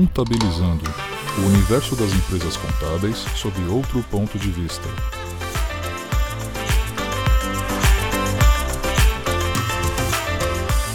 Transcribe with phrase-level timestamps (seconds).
[0.00, 0.82] Contabilizando
[1.36, 4.88] o universo das empresas contábeis sob outro ponto de vista.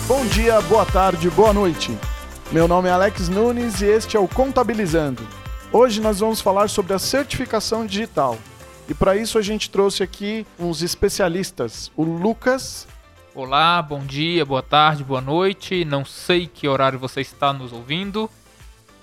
[0.07, 1.96] Bom dia, boa tarde, boa noite.
[2.52, 5.21] Meu nome é Alex Nunes e este é o Contabilizando.
[5.71, 8.39] Hoje nós vamos falar sobre a certificação digital.
[8.89, 12.87] E para isso a gente trouxe aqui uns especialistas, o Lucas.
[13.36, 15.86] Olá, bom dia, boa tarde, boa noite.
[15.86, 18.28] Não sei que horário você está nos ouvindo.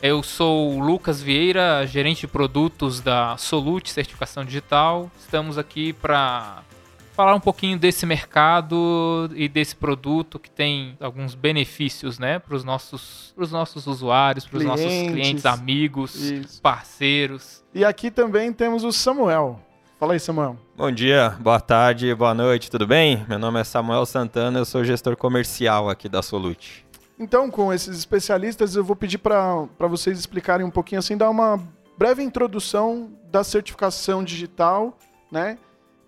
[0.03, 5.09] Eu sou o Lucas Vieira, gerente de produtos da Solute Certificação Digital.
[5.17, 6.65] Estamos aqui para
[7.13, 12.65] falar um pouquinho desse mercado e desse produto que tem alguns benefícios, né, para os
[12.65, 16.61] nossos, pros nossos usuários, para os nossos clientes, amigos, Isso.
[16.61, 17.63] parceiros.
[17.73, 19.61] E aqui também temos o Samuel.
[20.01, 20.57] Fala aí, Samuel.
[20.77, 23.25] Bom dia, boa tarde, boa noite, tudo bem?
[23.29, 26.85] Meu nome é Samuel Santana, eu sou gestor comercial aqui da Solute.
[27.19, 31.63] Então, com esses especialistas, eu vou pedir para vocês explicarem um pouquinho assim, dar uma
[31.97, 34.97] breve introdução da certificação digital,
[35.31, 35.59] né?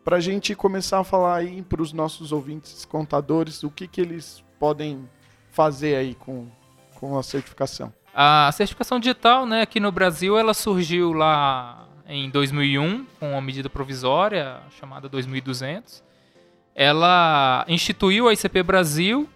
[0.04, 4.00] para a gente começar a falar aí para os nossos ouvintes contadores o que, que
[4.00, 5.08] eles podem
[5.50, 6.46] fazer aí com,
[6.96, 7.92] com a certificação.
[8.12, 13.70] A certificação digital, né, aqui no Brasil, ela surgiu lá em 2001 com uma medida
[13.70, 16.04] provisória chamada 2200.
[16.74, 19.28] Ela instituiu a ICP Brasil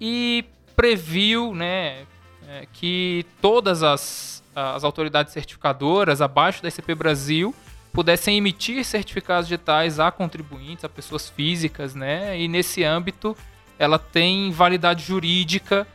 [0.00, 0.44] e
[0.82, 2.06] previu, né,
[2.48, 7.54] é, que todas as, as autoridades certificadoras abaixo da ICP Brasil
[7.92, 12.36] pudessem emitir certificados digitais a contribuintes, a pessoas físicas, né?
[12.36, 13.36] E nesse âmbito
[13.78, 15.86] ela tem validade jurídica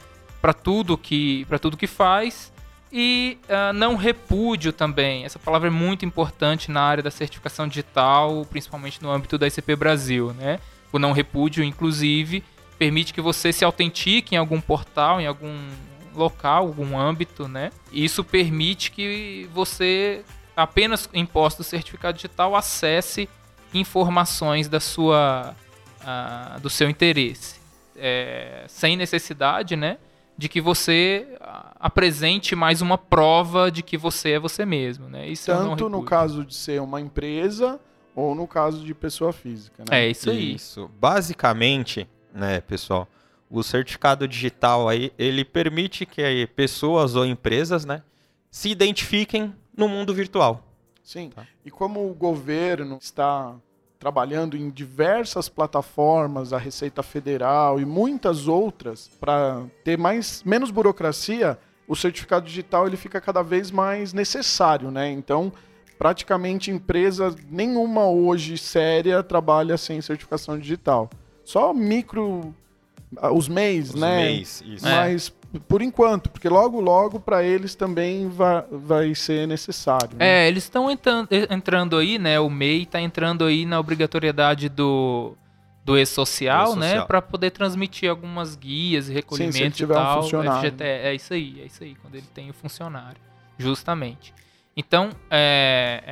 [0.42, 2.54] para tudo que para tudo que faz
[2.90, 5.26] e uh, não repúdio também.
[5.26, 9.76] Essa palavra é muito importante na área da certificação digital, principalmente no âmbito da ICP
[9.76, 10.62] Brasil, né?
[10.94, 12.42] O não repúdio, inclusive,
[12.78, 15.56] permite que você se autentique em algum portal, em algum
[16.16, 17.72] local, algum âmbito, né?
[17.92, 20.24] Isso permite que você
[20.56, 23.30] apenas em posse do certificado digital acesse
[23.74, 25.56] informações da sua,
[26.02, 27.60] uh, do seu interesse,
[27.96, 29.98] é, sem necessidade, né,
[30.36, 31.28] de que você
[31.80, 35.28] apresente mais uma prova de que você é você mesmo, né?
[35.28, 37.80] Isso Tanto no caso de ser uma empresa
[38.16, 40.06] ou no caso de pessoa física, né?
[40.06, 40.56] É isso aí.
[40.56, 40.90] Isso.
[41.00, 43.08] Basicamente, né, pessoal,
[43.50, 48.04] o certificado digital aí ele permite que pessoas ou empresas, né,
[48.52, 50.64] se identifiquem no mundo virtual.
[51.04, 51.30] Sim.
[51.30, 51.46] Tá.
[51.66, 53.56] E como o governo está
[54.00, 61.58] trabalhando em diversas plataformas, a Receita Federal e muitas outras, para ter mais menos burocracia,
[61.88, 65.10] o certificado digital ele fica cada vez mais necessário, né?
[65.10, 65.52] Então,
[65.98, 71.10] praticamente empresa nenhuma hoje séria trabalha sem certificação digital.
[71.48, 72.54] Só micro
[73.32, 74.18] os MEIs, os né?
[74.18, 74.86] MEIs, isso.
[74.86, 75.34] Mas
[75.66, 80.10] por enquanto, porque logo, logo para eles também vai, vai ser necessário.
[80.18, 80.44] Né?
[80.44, 82.38] É, eles estão entrando, entrando aí, né?
[82.38, 85.38] O MEI está entrando aí na obrigatoriedade do
[85.86, 90.20] do e-social, né, para poder transmitir algumas guias e recolhimentos Sim, e tal.
[90.20, 90.70] Um funcionário.
[90.70, 93.22] FGT, é isso aí, é isso aí, quando ele tem o funcionário,
[93.58, 94.34] justamente.
[94.80, 96.04] Então, é,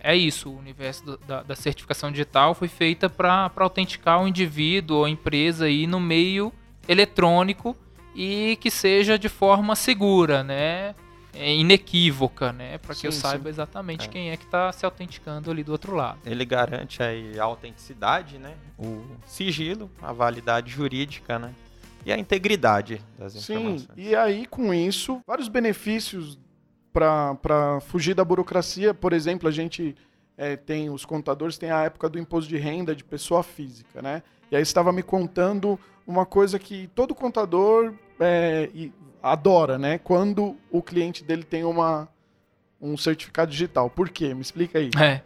[0.00, 4.26] é, é isso, o universo do, da, da, certificação digital foi feita para autenticar o
[4.26, 6.50] indivíduo ou a empresa aí no meio
[6.88, 7.76] eletrônico
[8.14, 10.94] e que seja de forma segura, né?
[11.34, 12.78] É inequívoca, né?
[12.78, 13.50] Para que eu saiba sim.
[13.50, 14.08] exatamente é.
[14.08, 16.20] quem é que está se autenticando ali do outro lado.
[16.24, 18.54] Ele garante aí a autenticidade, né?
[18.78, 21.52] O sigilo, a validade jurídica, né?
[22.06, 23.82] E a integridade das informações.
[23.82, 26.38] Sim, e aí com isso, vários benefícios
[26.94, 28.94] para fugir da burocracia.
[28.94, 29.96] Por exemplo, a gente
[30.38, 34.22] é, tem, os contadores têm a época do imposto de renda de pessoa física, né?
[34.50, 38.70] E aí estava me contando uma coisa que todo contador é,
[39.20, 39.98] adora, né?
[39.98, 42.08] Quando o cliente dele tem uma,
[42.80, 43.90] um certificado digital.
[43.90, 44.32] Por quê?
[44.32, 44.90] Me explica aí.
[45.00, 45.20] É.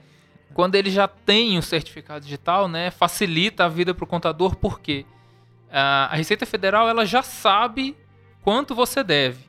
[0.54, 5.04] Quando ele já tem um certificado digital, né, facilita a vida para o contador, porque
[5.70, 7.94] a Receita Federal ela já sabe
[8.42, 9.47] quanto você deve.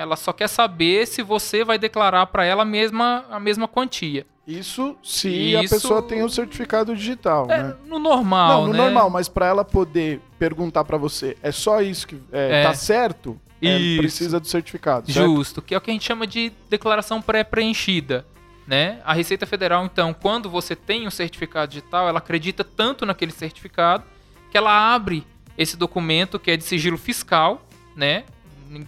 [0.00, 4.26] Ela só quer saber se você vai declarar para ela a mesma, a mesma quantia.
[4.46, 5.58] Isso se Isso...
[5.58, 7.76] a pessoa tem o um certificado digital, é, né?
[7.86, 8.78] No normal, Não, no né?
[8.78, 12.62] normal, mas para ela poder perguntar para você, é só isso que é, é.
[12.64, 13.40] tá certo?
[13.62, 15.10] É, precisa do certificado.
[15.10, 15.24] Certo?
[15.24, 18.26] Justo, que é o que a gente chama de declaração pré-preenchida.
[18.66, 19.00] Né?
[19.04, 24.04] A Receita Federal, então, quando você tem um certificado digital, ela acredita tanto naquele certificado
[24.50, 25.24] que ela abre
[25.58, 27.62] esse documento que é de sigilo fiscal,
[27.94, 28.24] né?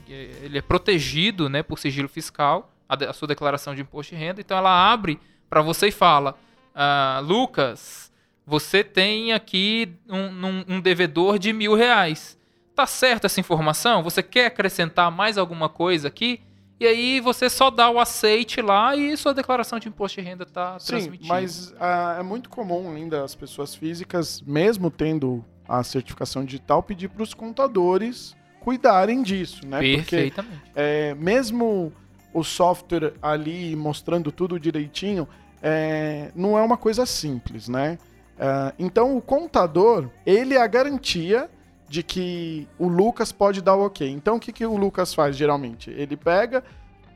[0.08, 4.40] Ele é protegido, né, por sigilo fiscal, a, a sua declaração de imposto de renda.
[4.40, 6.36] Então, ela abre para você e fala:
[6.74, 8.12] ah, Lucas,
[8.46, 12.38] você tem aqui um, um, um devedor de mil reais.
[12.74, 14.02] Tá certa essa informação?
[14.02, 16.40] Você quer acrescentar mais alguma coisa aqui?
[16.78, 20.42] E aí você só dá o aceite lá e sua declaração de imposto de renda
[20.42, 21.28] está Sim, transmitida.
[21.28, 27.08] mas ah, é muito comum ainda as pessoas físicas, mesmo tendo a certificação digital, pedir
[27.08, 29.76] para os contadores cuidarem disso, né?
[29.76, 30.62] Porque Perfeitamente.
[30.74, 31.92] é, mesmo
[32.32, 35.28] o software ali mostrando tudo direitinho,
[35.62, 37.98] é, não é uma coisa simples, né?
[38.38, 41.50] É, então o contador, ele é a garantia
[41.86, 44.08] de que o Lucas pode dar o ok.
[44.08, 45.90] Então o que, que o Lucas faz geralmente?
[45.90, 46.64] Ele pega,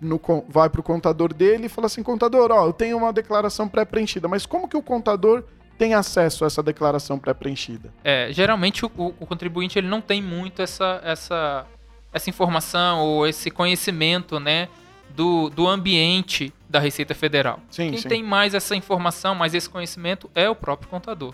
[0.01, 3.67] no vai para o contador dele e fala assim, contador, ó, eu tenho uma declaração
[3.67, 5.45] pré-preenchida, mas como que o contador
[5.79, 7.93] tem acesso a essa declaração pré-preenchida?
[8.03, 11.65] É, geralmente o, o- contribuinte ele não tem muito essa, essa,
[12.13, 14.69] essa informação ou esse conhecimento, né,
[15.11, 17.61] do, do ambiente da Receita Federal.
[17.71, 18.09] Sim, Quem sim.
[18.09, 21.33] tem mais essa informação, mais esse conhecimento é o próprio contador.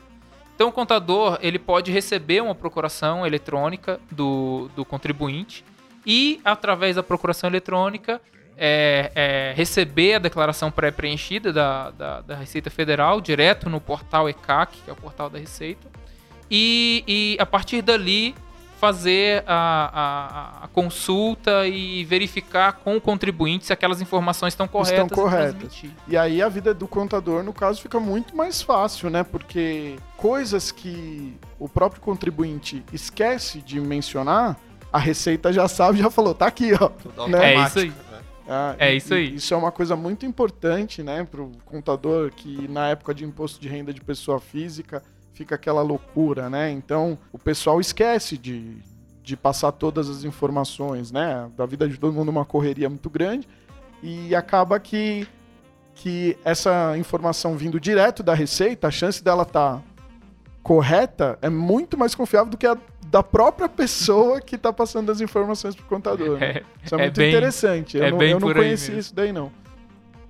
[0.55, 5.64] Então o contador ele pode receber uma procuração eletrônica do, do contribuinte
[6.06, 8.20] e através da procuração eletrônica
[8.56, 14.79] é, é, receber a declaração pré-preenchida da, da, da Receita Federal direto no portal ECAC,
[14.85, 15.87] que é o portal da Receita,
[16.51, 18.35] e, e a partir dali
[18.81, 25.11] fazer a, a- a consulta e verificar com o contribuinte se aquelas informações estão corretas.
[25.11, 25.83] e corretas.
[26.07, 29.23] E aí a vida do contador, no caso, fica muito mais fácil, né?
[29.23, 34.57] Porque coisas que o próprio contribuinte esquece de mencionar,
[34.93, 36.91] a Receita já sabe, já falou, tá aqui, ó.
[37.27, 37.55] Né?
[37.55, 37.93] É isso aí.
[38.49, 39.35] Ah, É isso aí.
[39.35, 43.69] Isso é uma coisa muito importante, né, pro contador que na época de imposto de
[43.69, 45.02] renda de pessoa física
[45.32, 46.70] fica aquela loucura, né?
[46.70, 48.76] Então o pessoal esquece de,
[49.23, 51.50] de passar todas as informações, né?
[51.56, 53.49] Da vida de todo mundo uma correria muito grande
[54.02, 55.26] e acaba que
[55.97, 59.81] que essa informação vindo direto da Receita, a chance dela estar
[60.61, 62.76] correta é muito mais confiável do que a
[63.14, 66.37] da própria pessoa que está passando as informações pro contador.
[66.37, 66.46] né?
[66.46, 67.96] É, Isso é, É muito bem- interessante.
[67.96, 68.99] Eu é não, bem eu não por mesmo.
[68.99, 69.52] isso daí, não.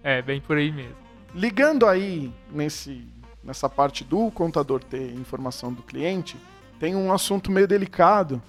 [0.03, 0.95] é bem por aí mesmo.
[1.35, 3.09] Ligando aí nesse,
[3.43, 6.37] nessa parte do contador ter informação do cliente,
[6.79, 8.43] tem um assunto meio delicado,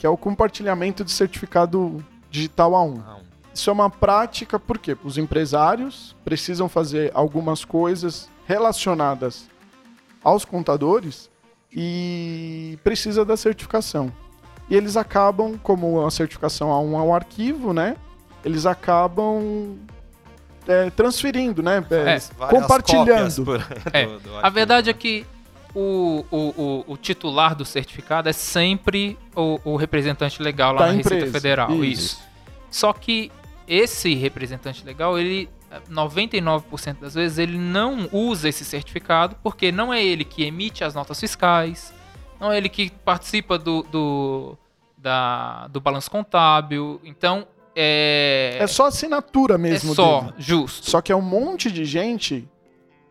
[0.00, 2.96] que é o compartilhamento de certificado digital A1.
[2.96, 3.20] Não.
[3.54, 9.48] Isso é uma prática porque os empresários precisam fazer algumas coisas relacionadas
[10.24, 11.30] aos contadores
[11.78, 14.10] e precisa da certificação.
[14.68, 17.96] E eles acabam, como a certificação A1 é um arquivo, né?
[18.44, 19.76] Eles acabam
[20.66, 21.76] é, transferindo, né?
[21.78, 23.44] É, Várias compartilhando.
[23.44, 25.26] por- É, do- do A verdade é que
[25.74, 26.36] o, o,
[26.88, 31.16] o, o titular do certificado é sempre o, o representante legal lá Da na Receita
[31.16, 31.70] empresa, Federal.
[31.84, 31.84] isso.
[32.16, 32.22] Isso.
[32.70, 33.30] Só que
[33.68, 35.48] esse representante legal, ele
[35.90, 40.94] 99% das vezes ele não usa esse certificado porque não é ele que emite as
[40.94, 41.92] notas fiscais,
[42.40, 44.58] não é ele que participa do, do,
[44.96, 47.00] da, do balanço contábil.
[47.04, 50.34] Então, é, É só assinatura é mesmo só dele.
[50.38, 50.90] justo.
[50.90, 52.48] Só que é um monte de gente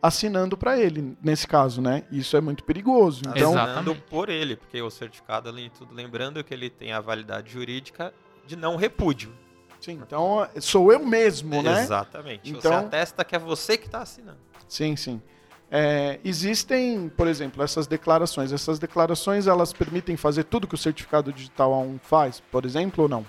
[0.01, 2.03] assinando para ele, nesse caso, né?
[2.11, 3.21] Isso é muito perigoso.
[3.21, 3.49] Então.
[3.55, 4.01] Assinando Exatamente.
[4.09, 8.13] por ele, porque o certificado, além de tudo, lembrando que ele tem a validade jurídica
[8.45, 9.33] de não repúdio.
[9.85, 11.81] Sim, então sou eu mesmo, né?
[11.83, 12.51] Exatamente.
[12.51, 14.37] Você Então- atesta que é você que está assinando.
[14.67, 15.21] Sim, sim.
[15.69, 18.51] É, existem, por exemplo, essas declarações.
[18.51, 23.09] Essas declarações elas permitem fazer tudo que o certificado digital A1 faz, por exemplo, ou
[23.09, 23.25] não?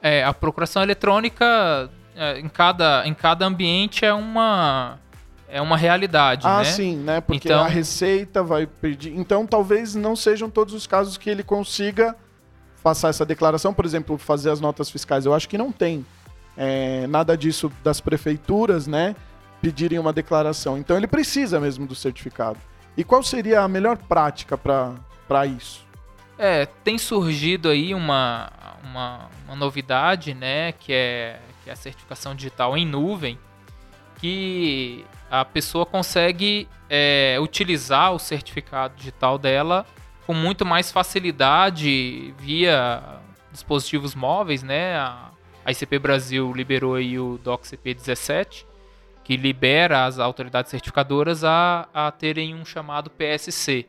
[0.00, 4.98] É, a procuração eletrônica é, em, cada, em cada ambiente é uma,
[5.48, 6.64] é uma realidade, ah, né?
[6.64, 7.20] sim, né?
[7.20, 9.16] Porque Então- a receita vai pedir.
[9.16, 12.14] Então, talvez não sejam todos os casos que ele consiga
[12.82, 15.24] passar essa declaração, por exemplo, fazer as notas fiscais.
[15.24, 16.04] Eu acho que não tem
[16.56, 19.14] é, nada disso das prefeituras, né?
[19.60, 20.76] Pedirem uma declaração.
[20.76, 22.58] Então, ele precisa mesmo do certificado.
[22.96, 25.86] E qual seria a melhor prática para isso?
[26.36, 28.50] É, tem surgido aí uma,
[28.82, 33.38] uma, uma novidade, né, que é, que é a certificação digital em nuvem,
[34.18, 39.86] que a pessoa consegue é, utilizar o certificado digital dela
[40.26, 44.96] com muito mais facilidade via dispositivos móveis, né?
[44.96, 45.30] A,
[45.64, 48.66] ICP Brasil liberou aí o DocCP 17,
[49.22, 53.86] que libera as autoridades certificadoras a, a terem um chamado PSC,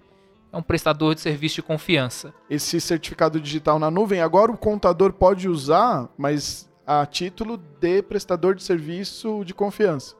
[0.52, 2.32] é um prestador de serviço de confiança.
[2.48, 8.54] esse certificado digital na nuvem, agora o contador pode usar, mas a título de prestador
[8.54, 10.16] de serviço de confiança.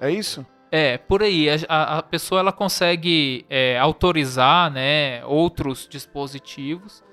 [0.00, 0.46] É isso?
[0.74, 7.04] É, por aí, a, a- pessoa ela consegue é, autorizar né, outros dispositivos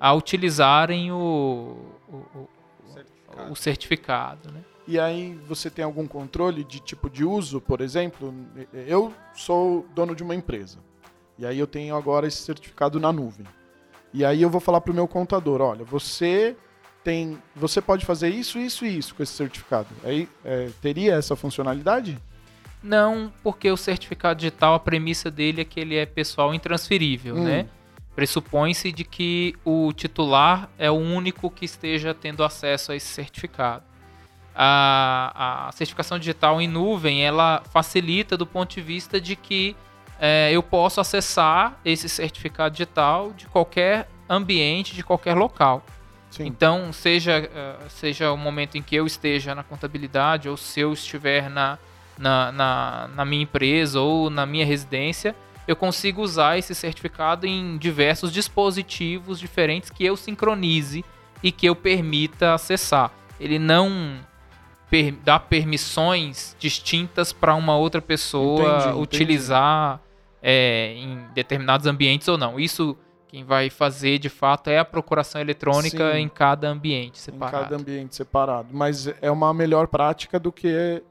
[0.00, 1.76] a utilizarem o,
[2.08, 2.48] o, o-
[3.52, 4.50] o certificado.
[4.50, 4.60] Né?
[4.88, 8.34] E aí você tem algum controle de tipo de uso, por exemplo?
[8.72, 10.78] Eu sou dono de uma empresa.
[11.38, 13.46] E aí eu tenho agora esse certificado na nuvem.
[14.12, 16.56] E aí eu vou falar para o meu contador, olha, você
[17.04, 19.88] tem, você pode fazer isso, isso e isso com esse certificado.
[20.04, 22.18] Aí é, teria essa funcionalidade?
[22.84, 27.44] Não, porque o certificado digital, a premissa dele é que ele é pessoal intransferível, Hum.
[27.44, 27.66] né?
[28.14, 33.82] Pressupõe-se de que o titular é o único que esteja tendo acesso a esse certificado.
[34.54, 39.74] A, a certificação digital em nuvem, ela facilita do ponto de vista de que
[40.20, 45.82] é, eu posso acessar esse certificado digital de qualquer ambiente, de qualquer local.
[46.30, 46.46] Sim.
[46.46, 50.92] Então, seja, eh, seja o momento em que eu esteja na contabilidade, ou se eu
[50.92, 51.78] estiver na,
[52.18, 55.34] na, na, na minha empresa ou na minha residência,
[55.66, 61.04] eu consigo usar esse certificado em diversos dispositivos diferentes que eu sincronize
[61.42, 63.10] e que eu permita acessar.
[63.40, 64.18] Ele não
[64.90, 68.98] per- dá permissões distintas para uma outra pessoa Entendi, entendi.
[69.02, 70.00] utilizar
[70.42, 72.60] eh, em determinados ambientes ou não.
[72.60, 72.96] Isso
[73.28, 76.18] quem vai fazer de fato é a procuração eletrônica Sim.
[76.18, 77.64] em cada ambiente Em separado.
[77.64, 78.68] cada ambiente separado.
[78.70, 81.02] Mas é uma melhor prática do que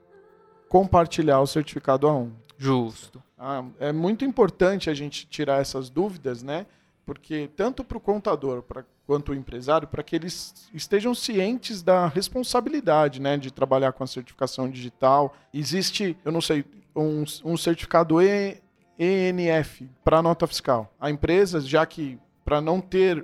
[0.74, 2.32] compartilhar o certificado a um.
[2.58, 3.22] Justo.
[3.38, 6.66] Ah, é muito importante a gente tirar essas dúvidas, né?
[7.06, 12.08] Porque tanto para o contador pra, quanto o empresário, para que eles estejam cientes da
[12.08, 15.36] responsabilidade, né, de trabalhar com a certificação digital.
[15.54, 16.66] Existe, eu não sei,
[16.96, 18.60] um, um certificado E-
[18.98, 20.92] ENF para nota fiscal.
[21.00, 23.24] A empresa, já que para não ter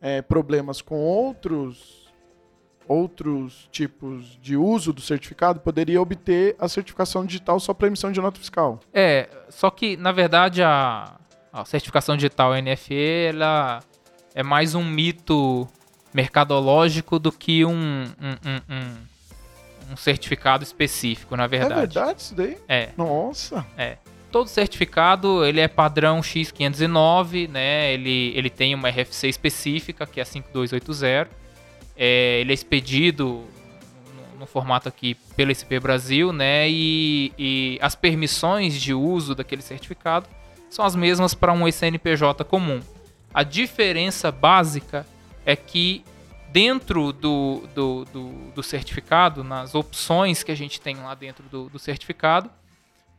[0.00, 2.07] eh, problemas com outros
[2.88, 8.20] outros tipos de uso do certificado, poderia obter a certificação digital só para emissão de
[8.20, 8.80] nota fiscal.
[8.92, 11.16] É, só que na verdade a,
[11.52, 12.94] a certificação digital NFE
[13.28, 13.80] ela
[14.34, 15.68] é mais um mito
[16.14, 18.04] mercadológico do que um, um,
[18.74, 21.72] um- um- certificado específico, na verdade.
[21.72, 22.58] É verdade isso daí?
[22.68, 22.90] É.
[22.96, 23.64] Nossa.
[24.30, 27.92] Todo certificado ele é padrão X509, né?
[27.94, 31.30] Ele, ele tem uma RFC específica que é a 5280.
[31.98, 33.44] É, ele é expedido
[34.14, 36.70] no, no formato aqui pelo ICP Brasil, né?
[36.70, 40.28] E, e as permissões de uso daquele certificado
[40.70, 42.80] são as mesmas para um CNPJ comum.
[43.34, 45.04] A diferença básica
[45.44, 46.04] é que
[46.50, 51.68] dentro do, do, do, do certificado, nas opções que a gente tem lá dentro do,
[51.68, 52.50] do certificado,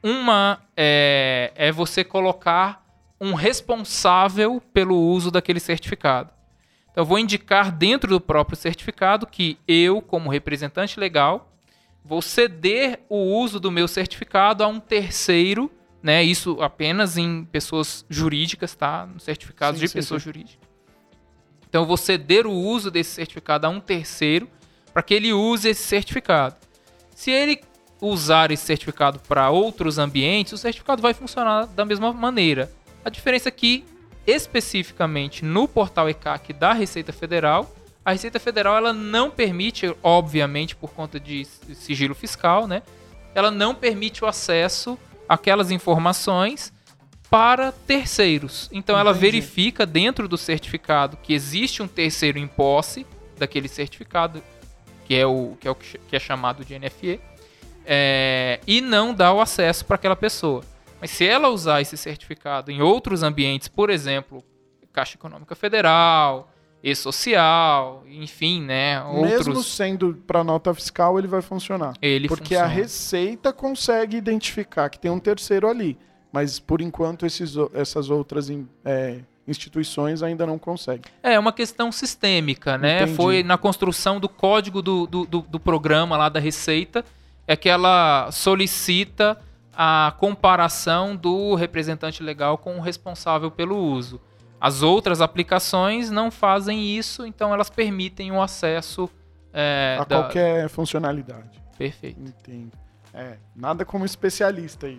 [0.02, 2.86] uma é, é você colocar
[3.20, 6.32] um responsável pelo uso daquele certificado.
[6.92, 11.52] Então, eu vou indicar dentro do próprio certificado que eu, como representante legal,
[12.04, 16.24] vou ceder o uso do meu certificado a um terceiro, né?
[16.24, 19.06] Isso apenas em pessoas jurídicas, tá?
[19.06, 20.26] No certificado Sim, de sim, pessoa sim.
[20.26, 20.68] jurídica.
[21.70, 24.50] Então, eu vou ceder o uso desse certificado a um terceiro
[24.92, 26.56] para que ele use esse certificado.
[27.14, 27.62] Se ele
[28.02, 32.72] usar esse certificado para outros ambientes, o certificado vai funcionar da mesma maneira.
[33.04, 33.86] A diferença é que,
[34.30, 40.92] especificamente no portal ECAC da Receita Federal, a Receita Federal ela não permite, obviamente por
[40.92, 42.82] conta de sigilo fiscal, né?
[43.36, 46.74] Ela não permite o acesso àquelas informações
[47.30, 48.70] para terceiros.
[48.72, 49.26] Então ela Entendi.
[49.26, 53.06] verifica dentro do certificado que existe um terceiro em posse
[53.38, 54.42] daquele certificado,
[55.06, 57.20] que é o que é, o que é chamado de NFE,
[57.86, 60.64] é, e não dá o acesso para aquela pessoa.
[61.02, 64.44] Mas se ela usar esse certificado em outros ambientes, por exemplo,
[64.92, 66.52] Caixa Econômica Federal,
[66.82, 71.94] e-social, enfim, né, Mesmo outros, sendo para nota fiscal, ele vai funcionar.
[72.02, 72.82] ele Porque a funciona.
[72.82, 75.98] Receita consegue identificar que tem um terceiro ali.
[76.32, 78.50] Mas, por enquanto, esses, essas outras
[78.86, 81.02] é, instituições ainda não conseguem.
[81.24, 83.02] É uma questão sistêmica, né?
[83.02, 83.16] Entendi.
[83.16, 87.04] Foi na construção do código do, do, do- do programa lá da Receita,
[87.48, 89.38] é que ela solicita
[89.82, 94.20] a comparação do representante legal com o responsável pelo uso.
[94.60, 99.10] As outras aplicações não fazem isso, então elas permitem o acesso.
[99.54, 101.64] é, a da- qualquer funcionalidade.
[101.78, 102.20] Perfeito.
[102.20, 102.72] Entendo.
[103.14, 104.98] É, nada como especialista aí.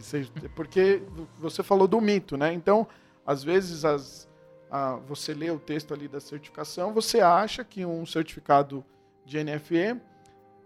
[0.56, 1.02] Porque
[1.38, 2.50] você falou do mito, né?
[2.54, 2.88] Então,
[3.26, 4.26] às vezes, as,
[4.70, 8.82] a- você lê o texto ali da certificação, você acha que um certificado
[9.26, 10.00] de NFE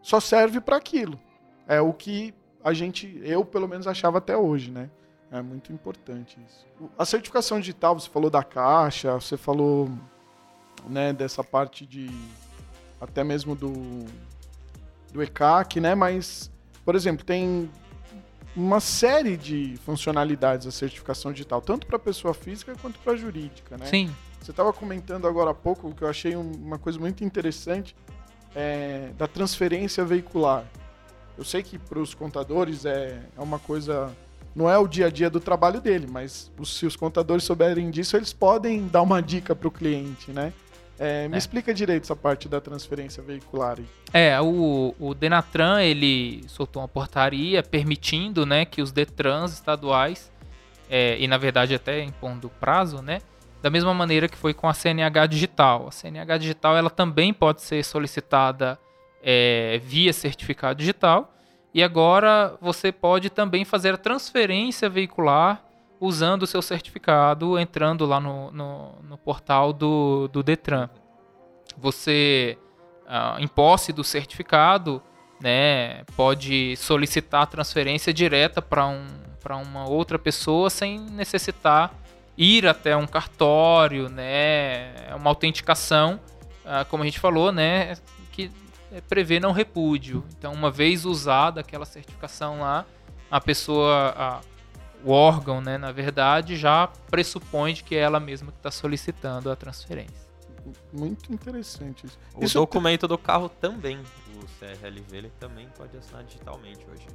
[0.00, 1.18] só serve para aquilo.
[1.66, 2.32] É o que
[2.64, 4.90] a gente, eu pelo menos achava até hoje, né?
[5.30, 6.66] É muito importante isso.
[6.98, 9.90] A certificação digital, você falou da caixa, você falou
[10.88, 12.08] né, dessa parte de
[13.00, 13.72] até mesmo do
[15.12, 15.94] do ECAC, né?
[15.94, 16.50] Mas,
[16.84, 17.70] por exemplo, tem
[18.56, 23.86] uma série de funcionalidades a certificação digital, tanto para pessoa física quanto para jurídica, né?
[23.86, 24.14] Sim.
[24.40, 27.94] Você estava comentando agora há pouco que eu achei um- uma coisa muito interessante
[28.56, 30.64] é, da transferência veicular.
[31.36, 34.10] Eu sei que para os contadores é, é uma coisa.
[34.54, 38.16] Não é o dia a dia do trabalho dele, mas se os contadores souberem disso,
[38.16, 40.52] eles podem dar uma dica para o cliente, né?
[40.96, 41.38] É, me É.
[41.38, 43.78] explica direito essa parte da transferência veicular.
[43.78, 43.86] aí.
[44.12, 50.30] É, o, o Denatran, ele soltou uma portaria permitindo, né, que os Detrans estaduais,
[50.88, 53.18] é, e na verdade até impondo prazo, né,
[53.60, 55.88] da mesma maneira que foi com a CNH digital.
[55.88, 58.78] A CNH digital, ela também pode ser solicitada
[59.24, 61.34] é, via certificado digital,
[61.72, 65.64] e agora você pode também fazer a transferência veicular
[65.98, 70.88] usando o seu certificado, entrando lá no, no, no portal do, do Detran.
[71.78, 72.58] Você
[73.06, 75.02] ah, em posse do certificado,
[75.40, 79.06] né, pode solicitar a transferência direta para um,
[79.62, 81.92] uma outra pessoa sem necessitar
[82.36, 86.20] ir até um cartório, né, é uma autenticação,
[86.64, 87.94] ah, como a gente falou, né,
[89.00, 90.24] prevê não repúdio.
[90.38, 92.84] Então, uma vez usada aquela certificação lá,
[93.30, 94.40] a pessoa, a-
[95.04, 99.50] o órgão, né, na verdade, já pressupõe de que é ela mesma que está solicitando
[99.50, 100.24] a transferência.
[100.92, 102.18] Muito interessante isso.
[102.34, 107.06] O Isso documento do carro também, o CRLV, ele também pode assinar digitalmente hoje.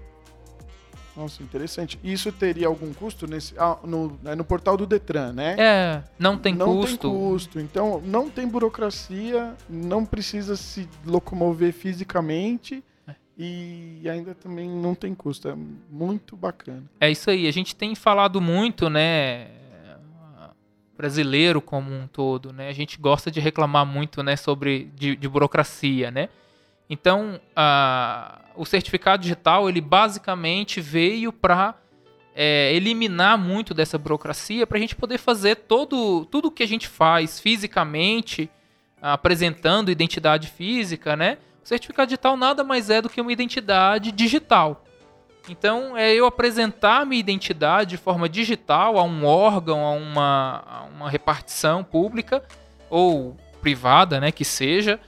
[1.19, 1.99] Nossa, interessante.
[2.01, 5.53] E Isso teria algum custo nesse, ah, no, é no portal do Detran, né?
[5.59, 7.09] É, não tem não custo.
[7.09, 7.59] tem custo.
[7.59, 13.15] Então, não tem burocracia, não precisa se locomover fisicamente É.
[13.37, 15.49] e ainda também não tem custo.
[15.49, 15.55] É
[15.91, 16.83] muito bacana.
[17.01, 17.47] É isso aí.
[17.47, 19.49] A gente tem falado muito, né?
[20.97, 22.67] Brasileiro como um todo, né?
[22.69, 24.35] A gente gosta de reclamar muito, né?
[24.37, 26.29] Sobre de, de burocracia, né?
[26.89, 31.75] Então, a- o certificado digital ele basicamente veio para
[32.71, 37.37] eliminar muito dessa burocracia para a gente poder fazer todo tudo que a gente faz
[37.37, 38.49] fisicamente,
[39.01, 41.37] apresentando identidade física, né?
[41.61, 44.85] O certificado digital nada mais é do que uma identidade digital.
[45.49, 50.83] Então, é eu apresentar minha identidade de forma digital a um órgão, a uma, a
[50.83, 52.41] uma repartição pública
[52.89, 54.99] ou privada, né, que seja,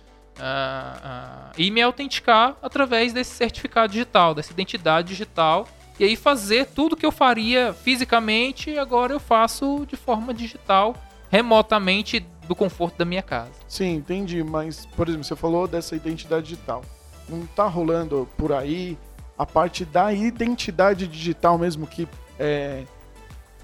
[0.43, 5.67] ah, ah, e me autenticar através desse certificado digital, dessa identidade digital,
[5.99, 10.95] e aí fazer tudo que eu faria fisicamente, agora eu faço de forma digital,
[11.29, 13.51] remotamente do conforto da minha casa.
[13.67, 14.43] Sim, entendi.
[14.43, 16.81] Mas, por exemplo, você falou dessa identidade digital.
[17.29, 18.97] Não tá rolando por aí
[19.37, 22.07] a parte da identidade digital mesmo que
[22.39, 22.83] é,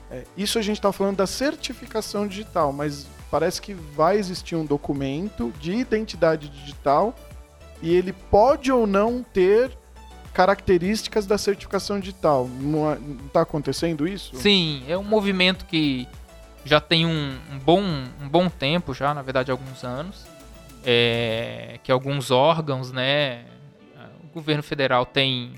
[0.09, 4.65] é, isso a gente tá falando da certificação digital, mas parece que vai existir um
[4.65, 7.15] documento de identidade digital
[7.81, 9.71] e ele pode ou não ter
[10.33, 12.47] características da certificação digital.
[12.47, 14.35] Não, é- não tá acontecendo isso?
[14.35, 16.07] Sim, é um movimento que
[16.63, 17.81] já tem um, um bom,
[18.21, 20.25] um bom tempo, já, na verdade, alguns anos.
[20.85, 23.45] É, que alguns órgãos, né?
[24.23, 25.53] O governo federal tem,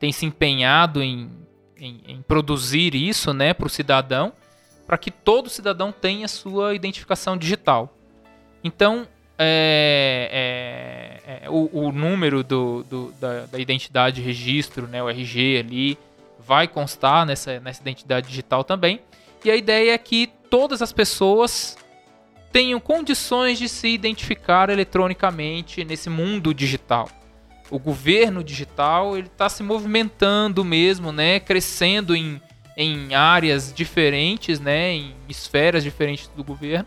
[0.00, 1.30] tem se empenhado em,
[1.76, 4.32] em, em produzir isso né, para o cidadão,
[4.86, 7.96] para que todo cidadão tenha sua identificação digital.
[8.62, 9.06] Então,
[9.38, 15.08] é, é, é, o, o número do, do- da, da identidade de registro, né, o
[15.08, 15.98] RG ali,
[16.38, 19.00] vai constar nessa, nessa identidade digital também.
[19.44, 21.76] E a ideia é que todas as pessoas
[22.52, 27.08] tenham condições de se identificar eletronicamente nesse mundo digital.
[27.70, 32.40] O governo digital ele está se movimentando mesmo, né, crescendo em,
[32.76, 36.86] em áreas diferentes, né, em esferas diferentes do governo,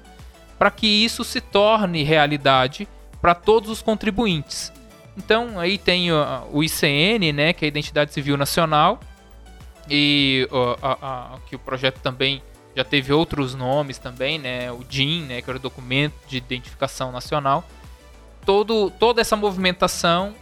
[0.59, 2.87] para que isso se torne realidade
[3.21, 4.71] para todos os contribuintes.
[5.15, 8.99] Então aí tem o ICN, né, que é a Identidade Civil Nacional,
[9.89, 10.47] e
[10.81, 12.41] a- a- que o projeto também
[12.75, 14.71] já teve outros nomes também, né?
[14.71, 15.41] O DIN, né?
[15.41, 17.63] Que era o Documento de Identificação Nacional.
[18.45, 20.35] Todo, toda essa movimentação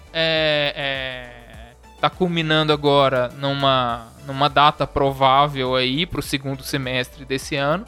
[2.06, 7.86] está culminando agora numa, numa data provável aí para o segundo semestre desse ano,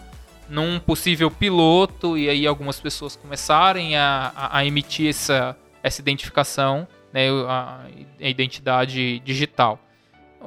[0.50, 6.88] num possível piloto e aí algumas pessoas começarem a, a, a emitir essa, essa identificação,
[7.14, 7.28] né?
[7.48, 7.82] A,
[8.22, 9.80] a identidade digital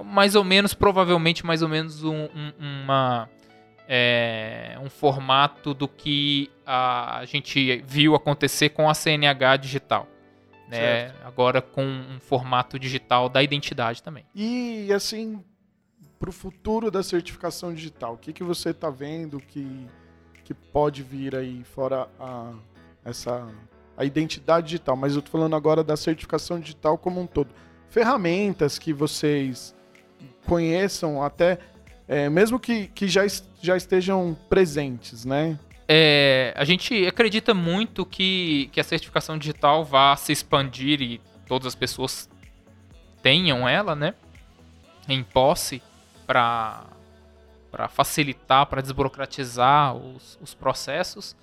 [0.04, 2.52] mais ou menos, provavelmente mais ou menos um, um-
[2.84, 3.28] uma,
[3.88, 10.06] é, um formato do que a gente viu acontecer com a CNH digital.
[10.70, 11.14] Né?
[11.24, 14.24] Agora com um formato digital da identidade também.
[14.34, 15.42] E assim,
[16.18, 19.86] para o futuro da certificação digital, o que, que você está vendo que,
[20.44, 22.52] que pode vir aí fora a,
[23.04, 23.48] essa
[23.96, 24.96] a identidade digital?
[24.96, 27.54] Mas eu tô falando agora da certificação digital como um todo.
[27.88, 29.74] Ferramentas que vocês
[30.46, 31.58] conheçam até,
[32.06, 33.22] é, mesmo que, que já,
[33.60, 35.58] já estejam presentes, né?
[35.92, 41.66] É, a gente acredita muito que, que a certificação digital vá se expandir e todas
[41.66, 42.30] as pessoas
[43.20, 44.14] tenham ela, né?
[45.08, 45.82] Em posse
[46.28, 46.84] para
[47.72, 51.36] para facilitar, para desburocratizar os, os processos.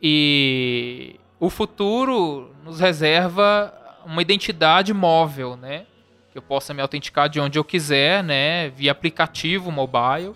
[0.00, 3.70] E o futuro nos reserva
[4.06, 5.84] uma identidade móvel, né?
[6.32, 8.70] Que eu possa me autenticar de onde eu quiser, né?
[8.70, 10.34] Via aplicativo mobile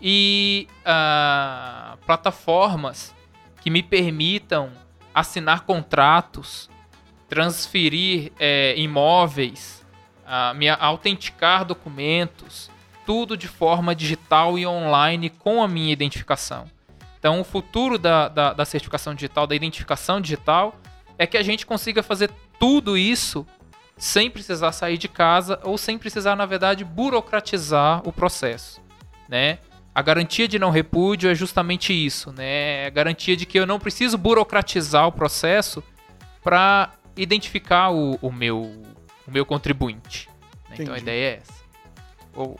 [0.00, 3.14] e uh, plataformas
[3.60, 4.70] que me permitam
[5.14, 6.68] assinar contratos,
[7.28, 9.84] transferir é, imóveis,
[10.24, 12.70] uh, me autenticar documentos,
[13.06, 16.66] tudo de forma digital e online com a minha identificação.
[17.18, 20.74] Então, o futuro da, da, da certificação digital, da identificação digital,
[21.16, 23.46] é que a gente consiga fazer tudo isso
[23.96, 28.82] sem precisar sair de casa ou sem precisar, na verdade, burocratizar o processo,
[29.28, 29.58] né?
[29.94, 32.82] A garantia de não repúdio é justamente isso, né?
[32.82, 35.84] É a garantia de que eu não preciso burocratizar o processo
[36.42, 38.82] para identificar o, o, meu,
[39.26, 40.28] o meu contribuinte.
[40.68, 40.76] Né?
[40.80, 41.64] Então a ideia é essa.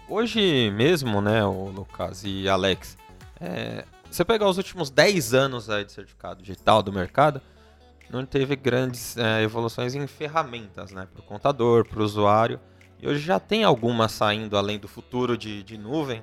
[0.08, 2.96] Hoje mesmo, né, o Lucas e Alex,
[3.40, 7.42] é, você pegar os últimos 10 anos aí de certificado digital do mercado,
[8.08, 12.60] não teve grandes é, evoluções em ferramentas, né, para o contador, para o usuário.
[13.02, 16.22] E hoje já tem algumas saindo além do futuro de, de nuvem,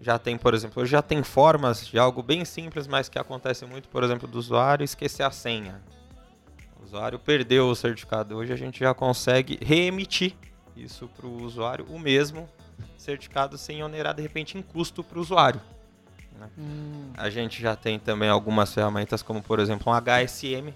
[0.00, 3.88] já tem, por exemplo, já tem formas de algo bem simples, mas que acontece muito,
[3.88, 5.80] por exemplo, do usuário esquecer a senha.
[6.80, 8.36] O usuário perdeu o certificado.
[8.36, 10.34] Hoje a gente já consegue reemitir
[10.76, 12.48] isso para o usuário, o mesmo
[12.98, 15.60] certificado sem onerar de repente em custo para o usuário.
[16.38, 16.50] Né?
[16.58, 17.12] Hum.
[17.16, 20.74] A gente já tem também algumas ferramentas, como por exemplo um HSM,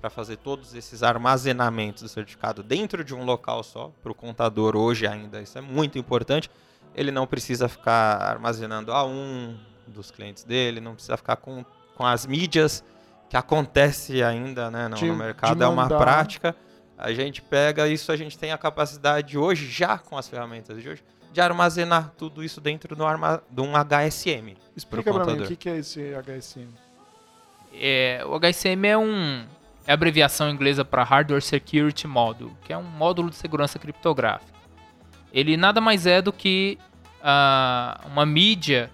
[0.00, 4.76] para fazer todos esses armazenamentos do certificado dentro de um local só, para o contador
[4.76, 5.40] hoje ainda.
[5.40, 6.50] Isso é muito importante
[6.98, 9.56] ele não precisa ficar armazenando a um
[9.86, 12.84] dos clientes dele, não precisa ficar com, com as mídias
[13.30, 16.56] que acontece ainda né, no, de, no mercado, é uma prática.
[16.96, 20.88] A gente pega isso, a gente tem a capacidade hoje, já com as ferramentas de
[20.88, 24.56] hoje, de armazenar tudo isso dentro do arma, de um HSM.
[24.76, 26.66] Explica para mim o que é esse HSM.
[27.72, 29.46] É, o HSM é um
[29.86, 34.58] é a abreviação inglesa para Hardware Security Module, que é um módulo de segurança criptográfica.
[35.32, 36.78] Ele nada mais é do que
[37.20, 38.90] uh, uma mídia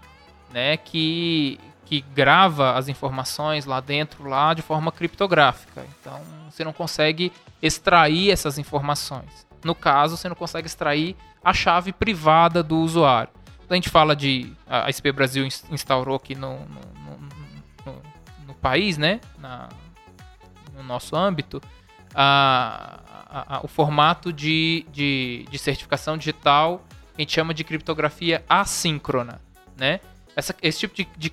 [0.52, 5.84] né, que, que grava as informações lá dentro lá de forma criptográfica.
[6.00, 9.46] Então você não consegue extrair essas informações.
[9.64, 13.32] No caso, você não consegue extrair a chave privada do usuário.
[13.58, 14.52] Quando a gente fala de.
[14.66, 17.18] A SP Brasil instaurou aqui no, no,
[17.86, 18.02] no,
[18.46, 19.20] no país, né?
[19.38, 19.68] Na,
[20.76, 21.62] no nosso âmbito,
[22.14, 26.84] a, a, a, o formato de, de, de certificação digital
[27.16, 29.40] a gente chama de criptografia assíncrona,
[29.76, 30.00] né?
[30.36, 31.30] Essa, esse tipo de, de,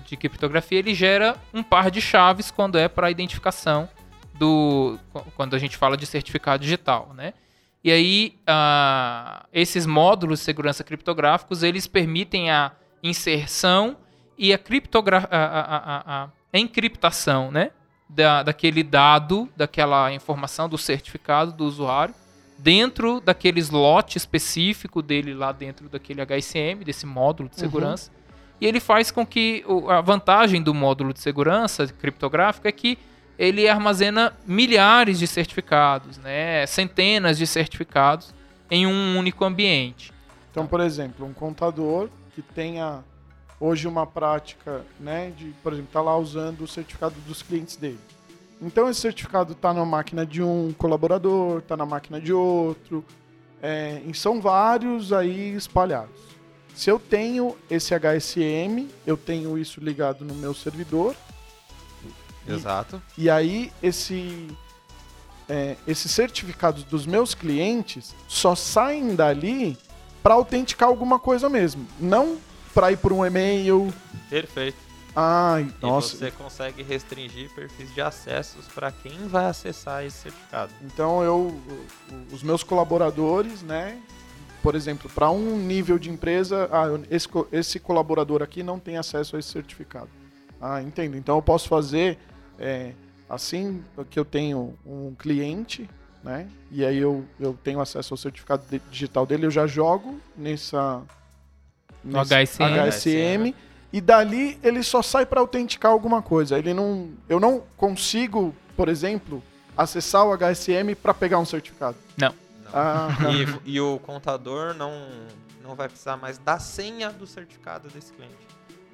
[0.00, 3.88] de, criptografia ele gera um par de chaves quando é para identificação
[4.34, 4.96] do
[5.34, 7.34] quando a gente fala de certificado digital, né?
[7.82, 13.96] E aí uh, esses módulos de segurança criptográficos eles permitem a inserção
[14.38, 17.72] e a, criptogra a, a, a encriptação, né?
[18.08, 22.14] Da, daquele dado, daquela informação do certificado do usuário
[22.64, 27.60] dentro daquele slot específico dele lá dentro daquele HSM, desse módulo de uhum.
[27.60, 28.10] segurança.
[28.10, 28.34] Uhum.
[28.58, 32.98] E ele faz com que a vantagem do módulo de segurança criptográfico é que
[33.38, 36.64] ele armazena milhares de certificados, né?
[36.66, 38.32] centenas de certificados
[38.70, 40.10] em um único ambiente.
[40.50, 43.04] Então, por exemplo, um contador que tenha
[43.60, 47.98] hoje uma prática, né, de, por exemplo, tá lá usando o certificado dos clientes dele.
[48.60, 53.04] Então esse certificado está na máquina de um colaborador, está na máquina de outro,
[53.62, 56.20] é, são vários aí espalhados.
[56.74, 61.14] Se eu tenho esse HSM, eu tenho isso ligado no meu servidor.
[62.46, 63.00] Exato.
[63.16, 64.48] E, e aí esse
[65.48, 69.76] é, esses certificados dos meus clientes só saem dali
[70.22, 72.38] para autenticar alguma coisa mesmo, não
[72.72, 73.92] para ir por um e-mail.
[74.28, 74.83] Perfeito.
[75.16, 76.16] Ai, nossa.
[76.16, 80.72] E você consegue restringir perfis de acessos para quem vai acessar esse certificado.
[80.82, 81.60] Então eu,
[82.32, 84.00] os meus colaboradores, né?
[84.62, 89.36] Por exemplo, para um nível de empresa, ah, esse, esse colaborador aqui não tem acesso
[89.36, 90.08] a esse certificado.
[90.60, 91.16] Ah, entendo.
[91.16, 92.18] Então eu posso fazer
[92.58, 92.92] é,
[93.28, 95.88] assim que eu tenho um cliente,
[96.24, 96.48] né?
[96.72, 101.02] E aí eu, eu tenho acesso ao certificado digital dele, eu já jogo nessa
[102.02, 102.88] no HSM.
[102.88, 103.54] HSM
[103.94, 106.58] e dali ele só sai para autenticar alguma coisa.
[106.58, 109.40] Ele não, eu não consigo, por exemplo,
[109.76, 111.96] acessar o HSM para pegar um certificado.
[112.16, 112.30] Não.
[112.30, 112.72] não.
[112.74, 113.08] Ah.
[113.64, 115.08] E, e, o contador não,
[115.62, 118.34] não vai precisar mais da senha do certificado desse cliente.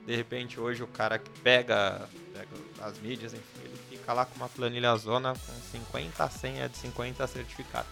[0.06, 2.48] De repente, hoje o cara que pega, pega
[2.82, 7.26] as mídias, enfim, ele fica lá com uma planilha zona com 50 senhas de 50
[7.26, 7.90] certificados.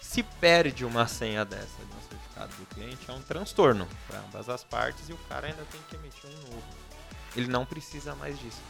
[0.00, 4.48] Se perde uma senha dessa de um certificado do cliente, é um transtorno para ambas
[4.48, 6.62] as partes e o cara ainda tem que emitir um novo.
[7.34, 8.60] Ele não precisa mais disso.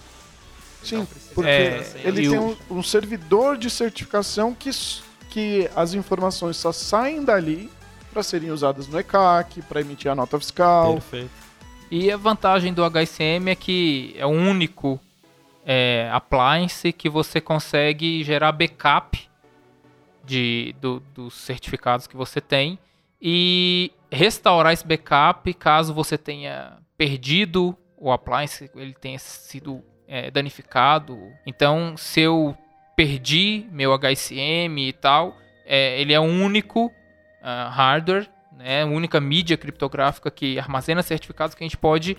[0.85, 4.71] Sim, Não precisa porque É, ser ele tem um, um servidor de certificação que,
[5.31, 7.71] que as informações só saem dali
[8.13, 10.95] para serem usadas no ECAC, para emitir a nota fiscal.
[10.95, 11.31] Perfeito.
[11.91, 15.01] E a vantagem do HSM é que é o único
[15.65, 19.29] é, appliance que você consegue gerar backup
[20.25, 22.79] de, do- dos certificados que você tem
[23.21, 31.19] e restaurar esse backup caso você tenha perdido o appliance, ele tenha sido é, danificado.
[31.47, 32.57] Então, se eu
[32.95, 36.93] perdi meu HSM e tal, é, ele é o único
[37.43, 42.17] ah, hardware, né, a única mídia criptográfica que armazena certificados que a gente pode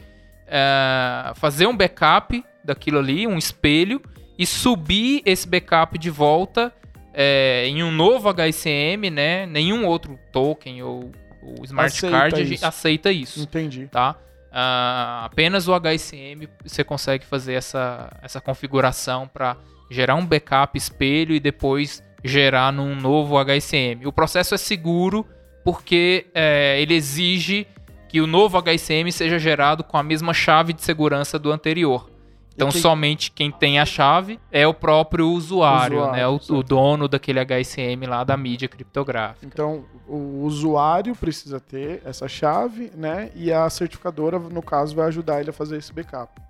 [0.50, 4.02] ah, fazer um backup daquilo ali, um espelho,
[4.38, 6.74] e subir esse backup de volta
[7.20, 9.48] é, em um novo HSM, né?
[9.48, 12.66] Nenhum outro token ou, ou smart Aceita card isso.
[12.66, 13.88] aceita isso Entendi.
[13.88, 14.16] tá?
[14.52, 19.58] Ah, apenas o HSM você consegue fazer essa, essa configuração para
[19.90, 24.06] gerar um backup espelho e depois gerar num novo HSM.
[24.06, 25.26] O processo é seguro
[25.64, 27.66] porque é, ele exige
[28.08, 32.10] que o novo HSM seja gerado com a mesma chave de segurança do anterior.
[32.58, 36.28] Então, somente quem tem a chave é o próprio usuário, Usuário, né?
[36.28, 39.46] O, o dono daquele HSM lá da mídia criptográfica.
[39.46, 43.30] Então, o usuário precisa ter essa chave, né?
[43.36, 46.41] E a certificadora, no caso, vai ajudar ele a fazer esse backup.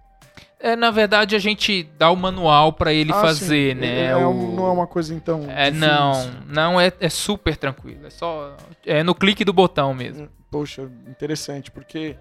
[0.60, 3.82] É, na verdade, a gente dá o manual para ele Ah, fazer, sim.
[3.82, 4.06] né?
[4.06, 4.30] É o...
[4.30, 5.44] um- não é uma coisa, então.
[5.50, 5.88] É, difícil.
[5.92, 8.08] não, não é, é super tranquilo.
[8.08, 10.30] É só é no clique do botão mesmo.
[10.50, 12.16] Poxa, interessante, porque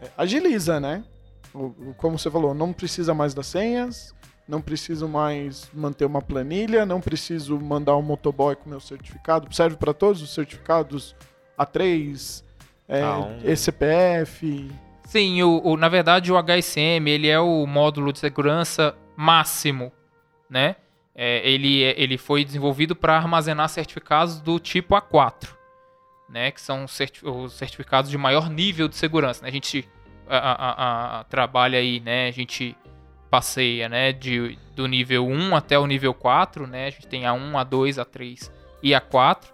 [0.00, 1.02] é, agiliza, né?
[1.96, 4.14] Como você falou, não precisa mais das senhas,
[4.48, 9.52] não preciso mais manter uma planilha, não preciso mandar um motoboy com meu certificado.
[9.54, 11.14] Serve para todos os certificados
[11.58, 12.42] A3,
[12.88, 13.44] é, A1.
[13.44, 14.70] ECPF.
[15.06, 19.92] Sim, o, o- na verdade o HSM ele é o módulo de segurança máximo,
[20.50, 20.76] né?
[21.14, 25.48] É, ele, é- ele foi desenvolvido para armazenar certificados do tipo A4,
[26.28, 26.50] né?
[26.50, 29.42] Que são certi- os certificados de maior nível de segurança.
[29.42, 29.48] né?
[29.48, 29.88] A gente
[30.28, 32.28] a- a- a- a- trabalha aí, né?
[32.28, 32.76] A gente
[33.30, 34.12] passeia, né?
[34.12, 36.86] De, do nível 1 até o nível 4, né?
[36.86, 38.50] A gente tem A1, A2, A3
[38.82, 39.52] e A4.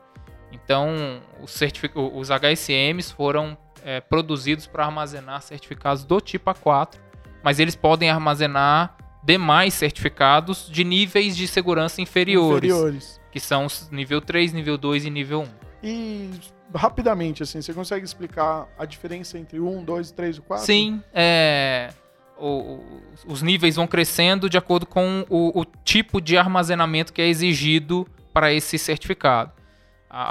[0.53, 6.97] Então, os, certific- os HSMs foram é, produzidos para armazenar certificados do tipo A4,
[7.43, 13.21] mas eles podem armazenar demais certificados de níveis de segurança inferiores, inferiores.
[13.33, 15.49] que são os nível 3, nível 2 e nível 1.
[15.83, 16.31] E
[16.75, 20.65] rapidamente, assim, você consegue explicar a diferença entre o 1, 2, 3 e 4?
[20.67, 21.91] Sim, é,
[22.39, 22.81] o-
[23.27, 28.07] os níveis vão crescendo de acordo com o, o tipo de armazenamento que é exigido
[28.33, 29.53] para esse certificado.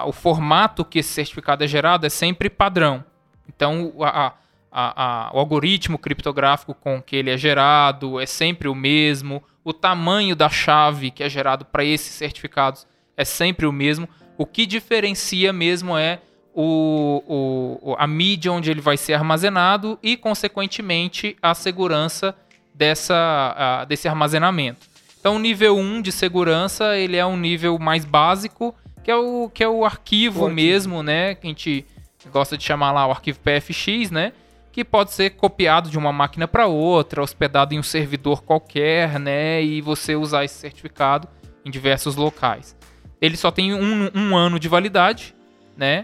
[0.06, 3.04] O formato que esse certificado é gerado é sempre padrão.
[3.48, 4.34] Então, a-
[4.72, 9.42] a- a- o algoritmo criptográfico com que ele é gerado é sempre o mesmo.
[9.64, 14.08] O tamanho da chave que é gerado para esses certificados é sempre o mesmo.
[14.38, 16.20] O que diferencia mesmo é
[16.62, 22.36] o, o- a mídia onde ele vai ser armazenado e, consequentemente, a segurança
[22.74, 23.16] dessa,
[23.58, 24.88] ah, desse armazenamento.
[25.20, 29.50] Então, o nível 1 de segurança ele é um nível mais básico, que é o,
[29.54, 30.56] que é o arquivo O arquivo.
[30.56, 31.36] mesmo, né?
[31.36, 31.86] Que a gente
[32.32, 34.34] gosta de chamar lá o arquivo PFX, né?
[34.72, 39.64] Que pode ser copiado de uma máquina para outra, hospedado em um servidor qualquer, né?
[39.64, 41.28] E você usar esse certificado
[41.66, 42.76] em diversos locais.
[43.22, 45.36] Ele só tem um, um ano de validade,
[45.80, 46.04] né?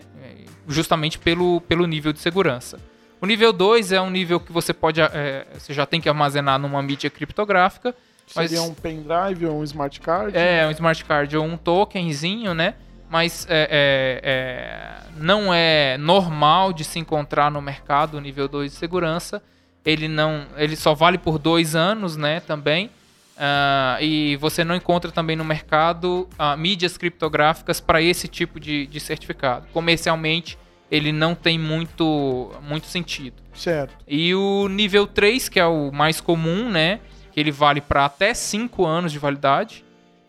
[0.68, 2.80] Justamente pelo, pelo nível de segurança.
[3.22, 5.00] O nível 2 é um nível que você pode.
[5.02, 7.94] é, você já tem que armazenar numa mídia criptográfica.
[8.36, 10.36] Mas- Seria um pendrive ou um smart card?
[10.36, 12.74] É, um smart card ou um tokenzinho, né?
[13.10, 18.72] Mas é, é, é, não é normal de se encontrar no mercado o nível 2
[18.72, 19.44] de segurança.
[19.86, 20.46] Ele não.
[20.58, 22.40] Ele só vale por dois anos, né?
[22.40, 22.90] Também.
[23.38, 28.88] Ah, e você não encontra também no mercado ah, mídias criptográficas para esse tipo de,
[28.88, 29.68] de certificado.
[29.74, 30.58] Comercialmente,
[30.90, 33.36] ele não tem muito, muito sentido.
[33.54, 33.94] Certo.
[34.08, 37.00] E o nível 3, que é o mais comum, né?
[37.32, 39.84] Que ele vale para até 5 anos de validade.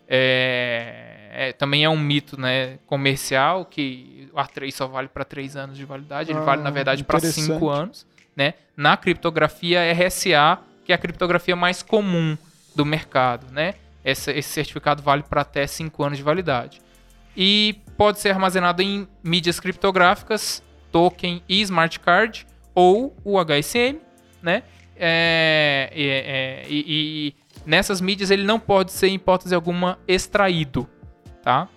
[0.08, 5.56] É, é- também é um mito né, comercial que o A3 só vale para 3
[5.56, 6.30] anos de validade.
[6.32, 7.46] Ele Ah, vale, na verdade, para interessante.
[7.52, 8.06] 5 anos.
[8.34, 8.54] Né?
[8.76, 12.36] Na criptografia RSA, que é a criptografia mais comum
[12.76, 13.46] do mercado.
[13.50, 13.74] Né?
[14.04, 16.80] Essa- esse certificado vale para até 5 anos de validade.
[17.36, 20.62] E pode ser armazenado em mídias criptográficas,
[20.92, 23.98] token e smart card, ou o HSM,
[24.42, 24.62] né?
[24.98, 27.34] É, é, é, e, e
[27.66, 30.88] nessas mídias ele não pode ser, em hipótese alguma, extraído,
[31.42, 31.68] tá?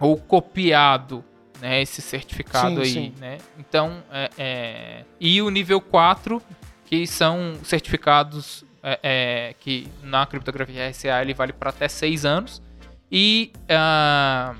[0.00, 1.22] Ou copiado,
[1.60, 1.82] né?
[1.82, 3.14] Esse certificado Sim, aí, sim.
[3.18, 3.38] né?
[3.58, 6.40] Então, é, é, e o nível 4,
[6.86, 12.62] que são certificados é, é, que na criptografia RSA ele vale para até seis anos
[13.10, 14.54] e ah,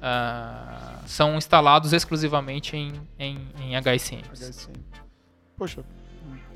[0.00, 4.28] ah, são instalados exclusivamente em, em, em HSMs.
[4.32, 4.72] HSM.
[5.56, 5.84] Poxa,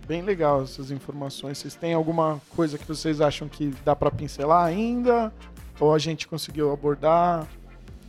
[0.07, 1.59] bem legal essas informações.
[1.59, 5.33] Vocês têm alguma coisa que vocês acham que dá para pincelar ainda?
[5.79, 7.47] Ou a gente conseguiu abordar?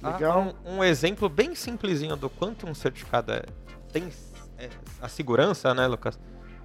[0.02, 0.56] Legal.
[0.66, 3.44] Ah, um, um exemplo bem simplesinho do quanto um certificado é,
[3.92, 4.10] tem
[4.58, 4.70] é,
[5.02, 6.18] a segurança, né, Lucas?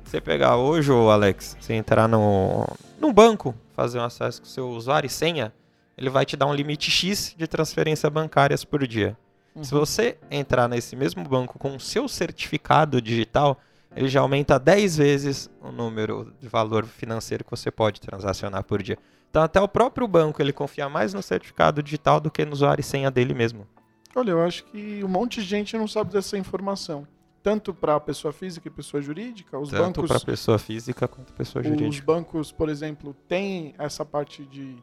[0.04, 2.66] Você pegar hoje, ô Alex, você entrar no,
[3.00, 5.52] no banco, fazer um acesso com seu usuário e senha,
[5.96, 9.16] ele vai te dar um limite X de transferência bancárias por dia.
[9.54, 9.64] Uhum.
[9.64, 13.58] Se você entrar nesse mesmo banco com o seu certificado digital,
[13.94, 18.82] ele já aumenta 10 vezes o número de valor financeiro que você pode transacionar por
[18.82, 18.98] dia.
[19.30, 22.80] Então até o próprio banco ele confia mais no certificado digital do que no usuário
[22.80, 23.66] e senha dele mesmo.
[24.14, 27.06] Olha, eu acho que um monte de gente não sabe dessa informação.
[27.42, 31.60] Tanto para pessoa física e pessoa jurídica, os Tanto bancos para pessoa física quanto pessoa
[31.62, 32.06] Os jurídica.
[32.06, 34.76] bancos, por exemplo, têm essa parte de,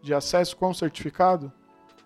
[0.00, 1.52] de acesso com certificado?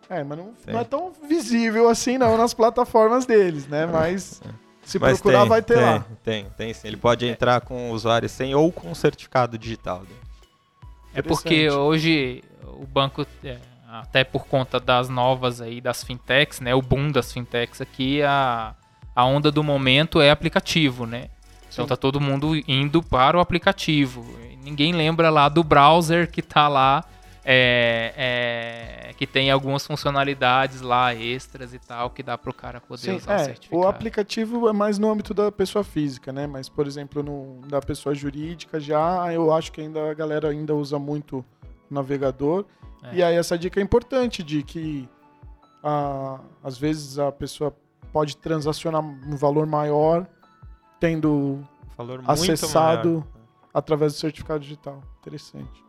[0.09, 3.85] É, mas não, não é tão visível assim não nas plataformas deles, né?
[3.85, 4.41] Mas
[4.89, 6.07] se Mas procurar tem, vai ter tem, lá.
[6.25, 6.89] Tem, tem sim.
[6.89, 10.01] Ele pode entrar com o usuário senha ou com certificado digital.
[10.01, 10.09] né?
[11.13, 16.75] É porque hoje o banco, é, até por conta das novas aí, das fintechs, né?
[16.75, 18.75] O boom das fintechs aqui, a,
[19.19, 21.29] a onda do momento é aplicativo, né?
[21.73, 21.89] Então Sim.
[21.89, 24.25] tá todo mundo indo para o aplicativo.
[24.63, 27.05] Ninguém lembra lá do browser que tá lá,
[27.45, 33.01] é, é, que tem algumas funcionalidades lá extras e tal, que dá pro cara poder
[33.01, 33.83] Sim, usar o é, certificado.
[33.83, 36.47] o aplicativo é mais no âmbito da pessoa física, né?
[36.47, 40.77] Mas, por exemplo, no, da pessoa jurídica já, eu acho que ainda a galera ainda
[40.77, 41.45] usa muito
[41.91, 42.65] o navegador.
[43.03, 43.17] É.
[43.17, 45.09] E aí essa dica é importante de que
[45.83, 47.75] ah, às vezes a pessoa
[48.19, 50.27] pode transacionar um valor maior
[50.99, 51.65] tendo
[51.97, 53.09] Valor muito Acessado.
[53.09, 53.25] maior.
[53.73, 55.01] através do certificado digital.
[55.21, 55.85] Interessante.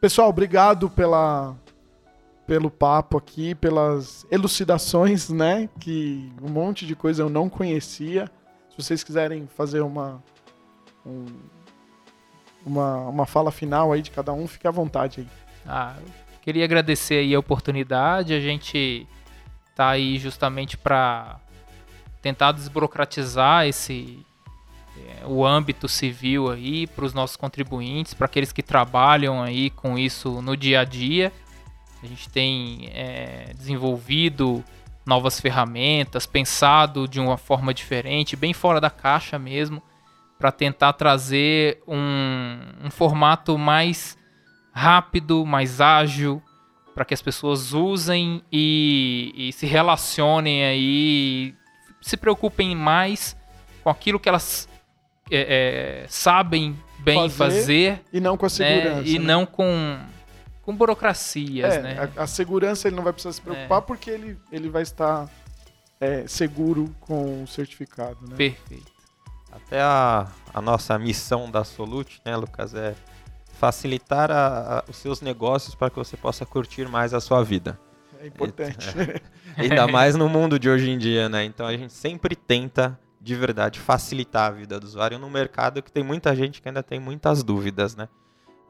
[0.00, 1.56] Pessoal, obrigado pela
[2.46, 5.68] pelo papo aqui, pelas elucidações, né?
[5.80, 8.30] Que um monte de coisa eu não conhecia.
[8.70, 10.22] Se vocês quiserem fazer uma
[11.04, 11.26] um-
[12.64, 15.28] uma, uma fala final aí de cada um, fique à vontade aí.
[15.66, 15.96] Ah,
[16.40, 18.32] queria agradecer aí a oportunidade.
[18.32, 19.08] A gente
[19.74, 21.40] tá aí justamente para
[22.20, 24.24] tentar desburocratizar esse
[24.96, 29.98] eh, o âmbito civil aí para os nossos contribuintes, para aqueles que trabalham aí com
[29.98, 31.32] isso no dia a dia.
[32.02, 34.64] A gente tem eh, desenvolvido
[35.04, 39.82] novas ferramentas, pensado de uma forma diferente, bem fora da caixa mesmo,
[40.38, 44.16] para tentar trazer um, um formato mais
[44.72, 46.42] rápido, mais ágil,
[46.94, 51.54] para que as pessoas usem e, e se relacionem aí,
[52.00, 53.36] se preocupem mais
[53.82, 54.68] com aquilo que elas
[55.30, 59.08] é, é, sabem bem Fazer fazer, E não com a né, segurança.
[59.08, 59.24] e né?
[59.24, 59.98] não com,
[60.62, 62.10] com burocracias, É, né?
[62.16, 65.28] a, a segurança ele não vai precisar se preocupar porque ele, ele vai estar
[66.00, 68.36] é, seguro com o certificado, né?
[68.36, 68.92] Perfeito.
[69.50, 72.94] Até a, a nossa missão da Solute, né, Lucas, é
[73.66, 77.78] facilitar a- a- os seus negócios para que você possa curtir mais a sua vida.
[78.20, 78.88] É importante.
[79.56, 81.44] Ainda mais no mundo de hoje em dia, né?
[81.44, 85.92] Então a gente sempre tenta, de verdade, facilitar a vida do usuário no mercado que
[85.92, 88.08] tem muita gente que ainda tem muitas dúvidas, né?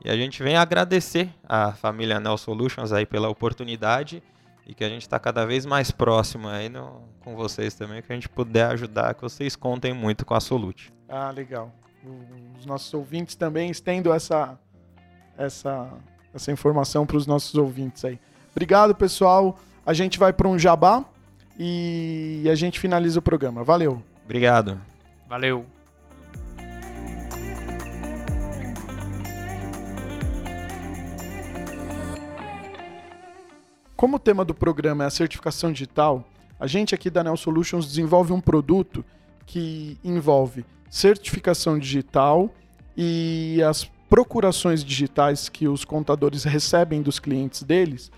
[0.05, 4.23] E a gente vem agradecer a família Nel Solutions aí pela oportunidade
[4.67, 8.13] e que a gente está cada vez mais próximo aí no- com vocês também, que
[8.13, 10.93] a gente puder ajudar, que vocês contem muito com a Solute.
[11.09, 11.73] Ah, legal.
[12.59, 14.59] Os nossos ouvintes também estendo essa,
[15.37, 15.90] essa,
[16.35, 18.18] essa informação para os nossos ouvintes aí.
[18.51, 19.59] Obrigado, pessoal.
[19.85, 21.05] A gente vai para um jabá
[21.59, 23.64] e a gente finaliza o programa.
[23.64, 24.03] Valeu.
[24.25, 24.81] Obrigado.
[25.29, 25.66] Valeu.
[33.97, 36.25] Como o tema do programa é a certificação digital,
[36.59, 39.04] a gente aqui da Neo Solutions desenvolve um produto
[39.46, 42.52] que envolve certificação digital
[42.96, 48.13] e as procurações digitais que os contadores recebem dos clientes deles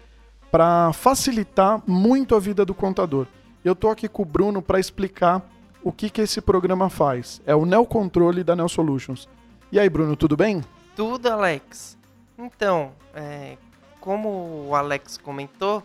[0.50, 3.28] para facilitar muito a vida do contador.
[3.64, 5.40] Eu estou aqui com o Bruno para explicar
[5.84, 7.40] o que, que esse programa faz.
[7.46, 9.28] É o Neo Controle da Neo Solutions.
[9.70, 10.64] E aí, Bruno, tudo bem?
[10.96, 11.96] Tudo, Alex.
[12.36, 13.56] Então, é,
[14.00, 15.80] como o Alex comentou,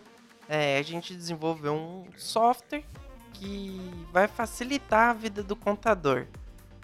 [0.48, 2.84] é, a gente desenvolveu um software
[3.34, 3.80] que
[4.12, 6.26] vai facilitar a vida do contador.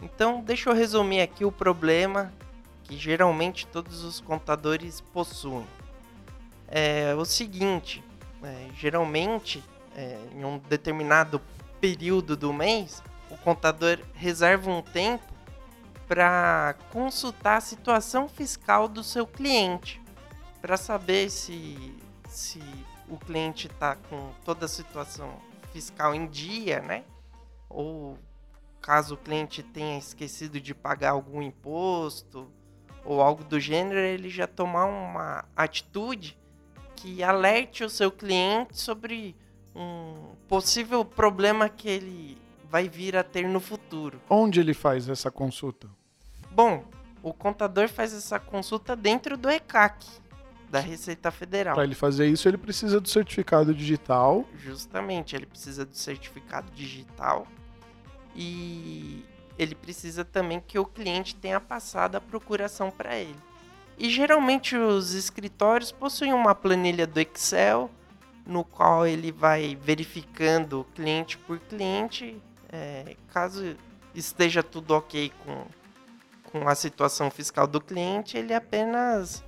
[0.04, 2.32] Então, deixa eu resumir aqui o problema
[2.86, 5.68] que geralmente todos os contadores possuem.
[6.68, 8.04] É o seguinte:
[8.44, 9.64] é, geralmente,
[9.96, 11.42] é, em um determinado
[11.82, 15.34] período do mês, o contador reserva um tempo
[16.08, 20.02] para consultar a situação fiscal do seu cliente,
[20.62, 21.98] para saber se,
[22.30, 22.62] se
[23.10, 25.36] o cliente está com toda a situação
[25.74, 27.04] fiscal em dia, né?
[27.68, 28.18] Ou
[28.82, 32.48] caso o cliente tenha esquecido de pagar algum imposto
[33.06, 36.38] ou algo do gênero, ele já tomar uma atitude
[36.96, 39.36] que alerte o seu cliente sobre
[39.76, 42.38] um possível problema que ele
[42.70, 44.20] vai vir a ter no futuro.
[44.30, 45.88] Onde ele faz essa consulta?
[46.52, 46.84] Bom,
[47.22, 50.06] o contador faz essa consulta dentro do ECAC,
[50.70, 51.76] da Receita Federal.
[51.76, 54.46] Para ele fazer isso, ele precisa do certificado digital.
[54.58, 57.48] Justamente, ele precisa do certificado digital
[58.36, 59.24] e
[59.58, 63.36] ele precisa também que o cliente tenha passado a procuração para ele.
[63.98, 67.90] E geralmente os escritórios possuem uma planilha do Excel
[68.46, 72.40] no qual ele vai verificando cliente por cliente,
[72.72, 73.76] é, caso
[74.14, 75.66] esteja tudo ok com,
[76.52, 79.44] com a situação fiscal do cliente, ele apenas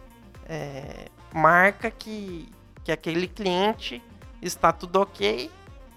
[0.48, 2.50] é, marca que,
[2.84, 4.02] que aquele cliente
[4.42, 5.52] está tudo ok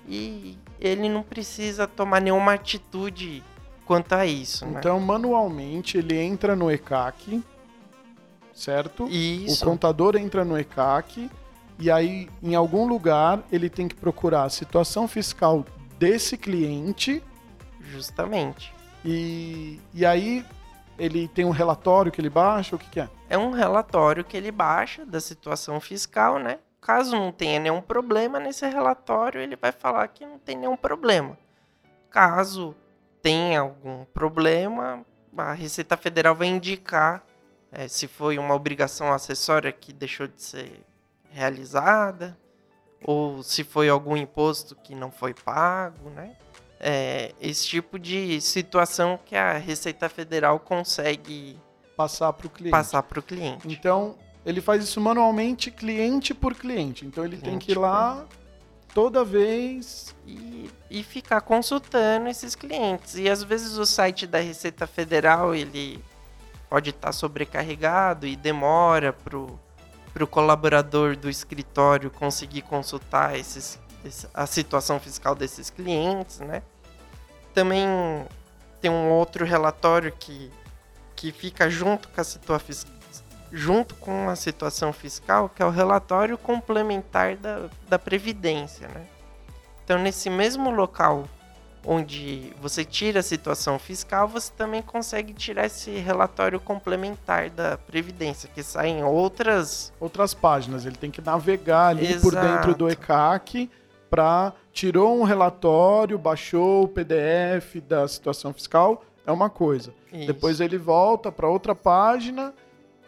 [0.07, 3.43] e ele não precisa tomar nenhuma atitude
[3.91, 4.65] quanto a isso.
[4.67, 4.79] né?
[4.79, 7.43] Então, manualmente, ele entra no ECAC,
[8.55, 9.09] certo?
[9.09, 9.65] Isso.
[9.65, 11.29] O contador entra no ECAC
[11.77, 15.65] e aí, em algum lugar, ele tem que procurar a situação fiscal
[15.99, 17.21] desse cliente
[17.81, 18.73] Justamente.
[19.05, 20.47] e, e aí
[20.97, 23.09] ele tem um relatório que ele baixa, o que, que é?
[23.29, 26.61] É um relatório que ele baixa da situação fiscal, né?
[26.81, 31.37] Caso não tenha nenhum problema nesse relatório, ele vai falar que não tem nenhum problema.
[32.09, 32.77] Caso
[33.23, 35.05] tenha algum problema,
[35.37, 37.25] a Receita Federal vai indicar
[37.73, 40.85] eh, se foi uma obrigação acessória que deixou de ser
[41.31, 42.37] realizada,
[43.03, 46.37] ou se foi algum imposto que não foi pago, né?
[46.79, 51.59] É, esse tipo de situação que a Receita Federal consegue
[51.95, 52.71] Passar para o cliente.
[52.71, 53.69] passar para o cliente.
[53.69, 54.17] Então,
[54.47, 57.05] ele faz isso manualmente, cliente por cliente.
[57.05, 58.27] Então, ele tem que ir lá
[58.95, 60.15] toda vez.
[60.27, 63.15] e, e ficar consultando esses clientes.
[63.17, 66.03] E às vezes o site da Receita Federal ele
[66.69, 69.59] pode estar sobrecarregado e demora pro
[70.13, 76.63] pro colaborador do escritório conseguir consultar esses, esse- a situação fiscal desses clientes, né?
[77.55, 77.87] Também
[78.81, 80.51] tem um outro relatório que,
[81.15, 82.61] que fica junto com a situa-
[83.53, 89.07] junto com a situação fiscal, que é o relatório complementar da, da Previdência, né?
[89.85, 91.27] Então, nesse mesmo local
[91.85, 98.49] onde você tira a situação fiscal, você também consegue tirar esse relatório complementar da Previdência,
[98.55, 99.93] que sai em outras.
[99.99, 100.85] Outras páginas.
[100.85, 102.47] Ele tem que navegar ali por Exato.
[102.47, 103.71] dentro do ECAC
[104.11, 109.95] para tirou um relatório, baixou o PDF da situação fiscal, é uma coisa.
[110.27, 112.53] Depois ele volta para outra página.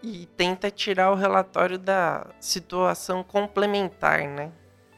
[0.02, 4.50] E tenta tirar o relatório da situação complementar, né?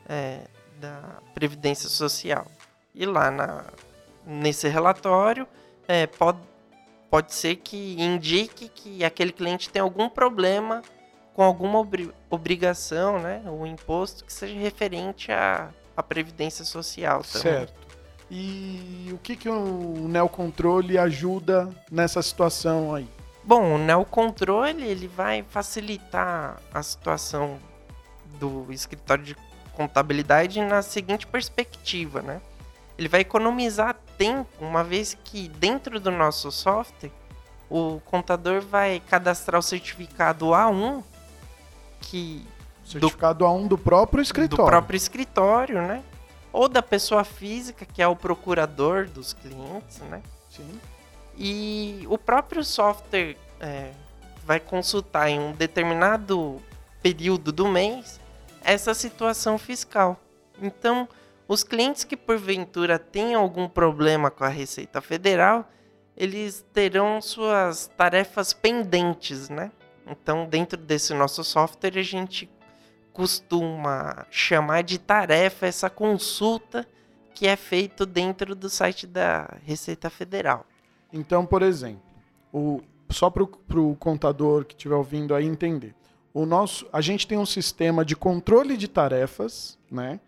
[0.08, 0.40] É,
[0.80, 2.46] da Previdência Social.
[2.94, 3.64] E lá na,
[4.26, 5.46] nesse relatório
[5.86, 6.38] é, pode,
[7.10, 10.82] pode ser que indique que aquele cliente tem algum problema
[11.34, 13.42] com alguma obri- obrigação, né?
[13.46, 17.42] O imposto que seja referente à, à Previdência Social também.
[17.42, 17.84] Certo.
[18.30, 23.08] E o que, que o Neocontrole ajuda nessa situação aí?
[23.46, 27.58] Bom, o neocontrole ele vai facilitar a situação
[28.38, 29.36] do escritório de
[29.74, 32.40] contabilidade na seguinte perspectiva, né?
[32.96, 37.10] Ele vai economizar tempo, uma vez que dentro do nosso software
[37.68, 41.02] o contador vai cadastrar o certificado A1
[42.00, 42.46] que
[42.84, 44.64] Certificado A1 do próprio escritório.
[44.64, 46.02] do próprio escritório, né?
[46.52, 50.22] Ou da pessoa física que é o procurador dos clientes, né?
[50.50, 50.80] Sim.
[51.36, 53.90] E o próprio software é,
[54.44, 56.62] vai consultar em um determinado
[57.02, 58.20] período do mês
[58.62, 60.18] essa situação fiscal.
[60.60, 61.08] Então,
[61.46, 65.68] os clientes que porventura tenham algum problema com a Receita Federal,
[66.16, 69.70] eles terão suas tarefas pendentes, né?
[70.06, 72.48] Então, dentro desse nosso software, a gente
[73.12, 76.86] costuma chamar de tarefa essa consulta
[77.34, 80.64] que é feito dentro do site da Receita Federal.
[81.14, 82.02] Então, por exemplo,
[82.52, 85.94] o, só para o contador que estiver ouvindo aí entender.
[86.32, 90.18] O nosso, a gente tem um sistema de controle de tarefas, né?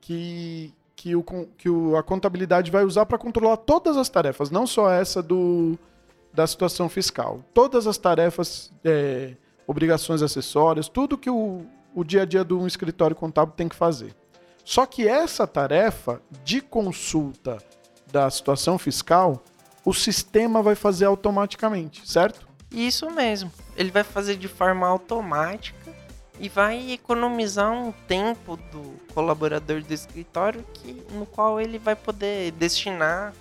[0.00, 1.22] Que, que, o,
[1.58, 5.78] que o, a contabilidade vai usar para controlar todas as tarefas, não só essa do,
[6.32, 7.44] da situação fiscal.
[7.52, 9.36] Todas as tarefas, é,
[9.66, 13.76] obrigações acessórias, tudo que o, o dia a dia de um escritório contábil tem que
[13.76, 14.14] fazer.
[14.64, 17.58] Só que essa tarefa de consulta
[18.10, 19.42] da situação fiscal
[19.84, 22.48] o sistema vai fazer automaticamente, certo?
[22.70, 23.50] Isso mesmo.
[23.76, 25.92] Ele vai fazer de forma automática
[26.38, 32.52] e vai economizar um tempo do colaborador do escritório que, no qual ele vai poder
[32.52, 33.34] destinar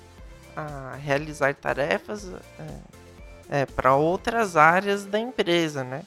[0.56, 2.30] a realizar tarefas
[2.60, 6.04] é, é, para outras áreas da empresa, né?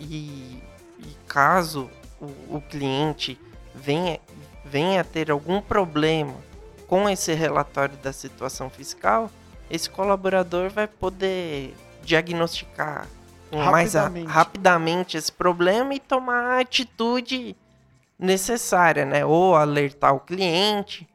[0.00, 0.60] E,
[0.98, 1.88] e caso
[2.20, 3.38] o, o cliente
[3.74, 4.18] venha,
[4.64, 6.34] venha ter algum problema
[6.88, 9.30] com esse relatório da situação fiscal,
[9.70, 13.08] esse colaborador vai poder diagnosticar
[13.52, 14.30] mais a, Rapidamente.
[14.30, 17.56] rapidamente esse problema e tomar a atitude
[18.18, 19.24] necessária, né?
[19.24, 21.08] Ou alertar o cliente,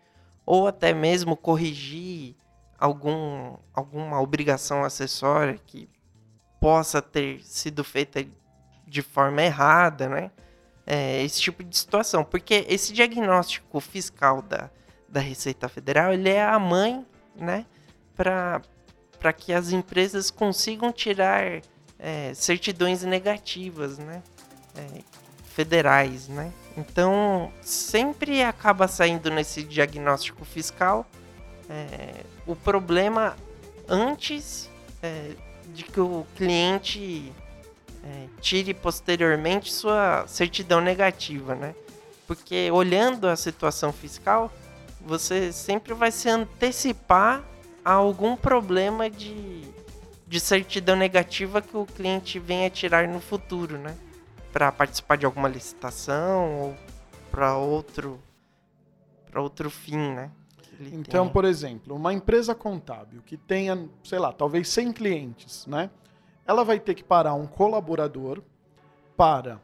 [0.45, 2.36] ou até mesmo corrigir
[2.78, 5.89] algum, alguma obrigação acessória que
[6.60, 8.26] possa ter sido feita
[8.88, 10.32] de forma errada, né?
[10.86, 12.24] É, esse tipo de situação.
[12.24, 14.70] Porque esse diagnóstico fiscal da,
[15.08, 17.66] da Receita Federal, ele é a mãe, né?
[18.20, 21.61] Para que as empresas consigam tirar
[21.97, 24.22] é, certidões negativas, né?
[24.76, 25.01] É,
[25.45, 26.51] federais, né?
[26.78, 31.05] Então, sempre acaba saindo nesse diagnóstico fiscal
[31.70, 33.38] é, o problema
[33.88, 34.70] antes
[35.03, 35.32] é,
[35.74, 37.32] de que o cliente
[38.03, 41.76] é, tire posteriormente sua certidão negativa, né?
[42.28, 44.51] Porque olhando a situação fiscal,
[45.01, 47.43] você sempre vai se antecipar
[47.84, 49.63] algum problema de,
[50.27, 53.95] de certidão negativa que o cliente venha tirar no futuro, né?
[54.51, 56.75] Para participar de alguma licitação ou
[57.32, 58.19] para outro
[59.30, 60.32] para outro fim, né?
[60.80, 61.34] Então, tenha.
[61.34, 65.89] por exemplo, uma empresa contábil que tenha, sei lá, talvez 100 clientes, né?
[66.47, 68.41] Ela vai ter que parar um colaborador
[69.15, 69.59] para,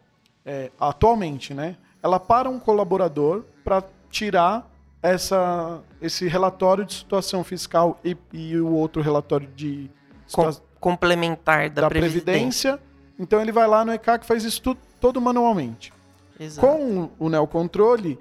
[0.46, 1.78] é, atualmente, né?
[2.04, 4.70] Ela para um colaborador para tirar
[5.12, 9.90] essa, esse relatório de situação fiscal e, e o outro relatório de
[10.32, 12.78] Com- complementar da, da previdência.
[12.78, 12.80] previdência.
[13.20, 15.94] Então ele vai lá no ECAC e faz isso tudo, todo manualmente.
[16.40, 16.68] Exato.
[16.68, 18.20] Com o neocontrole,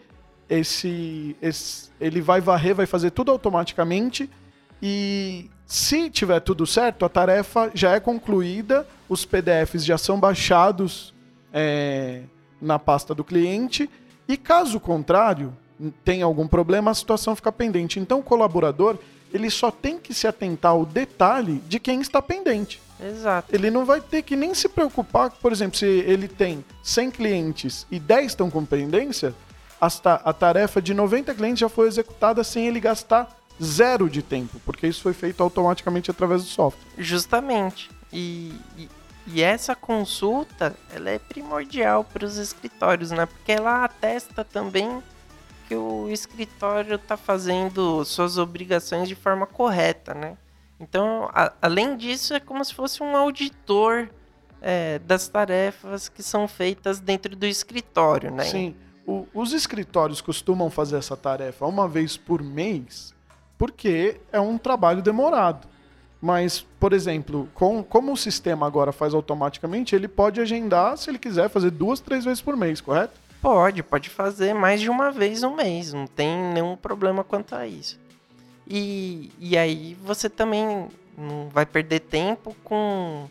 [0.48, 4.30] esse, esse, ele vai varrer, vai fazer tudo automaticamente
[4.80, 11.14] e se tiver tudo certo, a tarefa já é concluída, os PDFs já são baixados
[11.52, 12.22] é,
[12.60, 13.88] na pasta do cliente
[14.28, 15.56] e caso contrário,
[16.04, 17.98] tenha algum problema, a situação fica pendente.
[17.98, 18.96] Então o colaborador,
[19.32, 23.54] ele só tem que se atentar ao detalhe de quem está pendente Exato.
[23.54, 27.86] ele não vai ter que nem se preocupar, por exemplo, se ele tem 100 clientes
[27.90, 29.34] e 10 estão com pendência,
[29.80, 34.86] a tarefa de 90 clientes já foi executada sem ele gastar zero de tempo, porque
[34.86, 36.86] isso foi feito automaticamente através do software.
[36.96, 37.90] Justamente.
[38.12, 38.88] E, e,
[39.26, 43.26] e essa consulta, ela é primordial para os escritórios, né?
[43.26, 45.02] Porque ela atesta também
[45.68, 50.36] que o escritório está fazendo suas obrigações de forma correta, né?
[50.80, 54.08] Então, a- além disso, é como se fosse um auditor
[54.66, 58.44] é, das tarefas que são feitas dentro do escritório, né?
[58.44, 58.74] Sim,
[59.06, 63.12] o- os escritórios costumam fazer essa tarefa uma vez por mês,
[63.58, 65.68] porque é um trabalho demorado.
[66.20, 71.18] Mas, por exemplo, com, como o sistema agora faz automaticamente, ele pode agendar, se ele
[71.18, 73.20] quiser, fazer duas, três vezes por mês, correto?
[73.44, 77.66] Pode, pode fazer mais de uma vez no mês, não tem nenhum problema quanto a
[77.66, 78.00] isso.
[78.66, 83.28] E, e aí você também não vai perder tempo com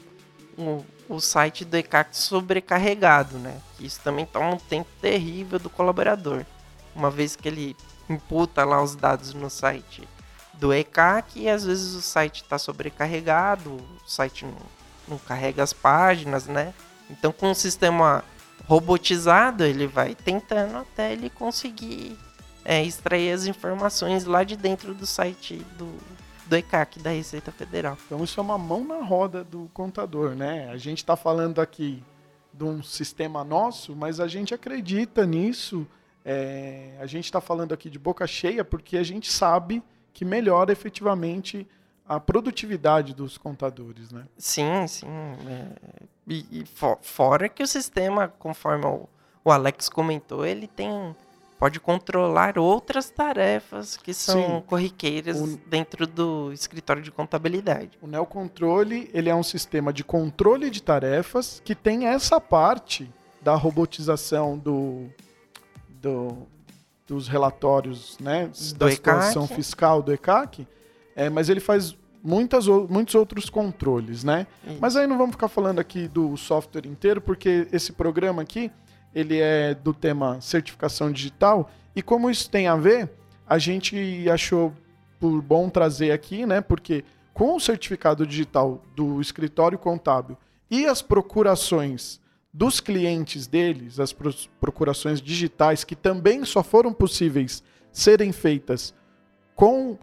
[0.56, 3.60] o, o site do ECAC sobrecarregado, né?
[3.80, 6.46] Isso também toma um tempo terrível do colaborador.
[6.96, 7.76] Uma vez que ele
[8.08, 10.08] imputa lá os dados no site
[10.54, 14.58] do ECAC e às vezes o site está sobrecarregado, o site não,
[15.08, 16.72] não carrega as páginas, né?
[17.10, 18.24] Então com o sistema
[18.66, 22.18] robotizado, ele vai tentando até ele conseguir
[22.64, 25.98] é, extrair as informações lá de dentro do site do,
[26.48, 27.98] do ECAC, da Receita Federal.
[28.06, 30.70] Então isso é uma mão na roda do contador, né?
[30.70, 32.04] A gente está falando aqui
[32.54, 35.86] de um sistema nosso, mas a gente acredita nisso.
[36.24, 39.84] é, a gente está falando aqui de boca cheia porque a gente sabe
[40.14, 41.68] que melhora efetivamente
[42.16, 44.26] a produtividade dos contadores, né?
[44.38, 45.08] Sim, sim.
[45.48, 45.68] é,
[46.28, 49.08] e e fo- fora que o sistema, conforme o,
[49.44, 51.16] o Alex comentou, ele tem
[51.60, 54.64] pode controlar outras tarefas que são Sim.
[54.68, 57.98] corriqueiras O- dentro do escritório de contabilidade.
[58.02, 63.10] O Neocontrole ele é um sistema de controle de tarefas que tem essa parte
[63.42, 65.08] da robotização do,
[66.02, 66.48] do-
[67.08, 69.56] dos relatórios né, da Do situação ECAC.
[69.56, 70.68] fiscal do ECAC,
[71.16, 74.48] é, mas ele faz muitas, muitos outros controles, né?
[74.66, 74.78] Isso.
[74.80, 78.72] Mas aí não vamos ficar falando aqui do software inteiro, porque esse programa aqui,
[79.14, 83.12] ele é do tema certificação digital, e como isso tem a ver,
[83.46, 84.74] a gente achou
[85.20, 86.62] por bom trazer aqui, né?
[86.62, 87.04] Porque
[87.34, 90.38] com o certificado digital do escritório contábil
[90.70, 92.22] e as procurações
[92.54, 94.14] dos clientes deles, as
[94.60, 98.94] procurações digitais, que também só foram possíveis serem feitas
[99.56, 99.98] com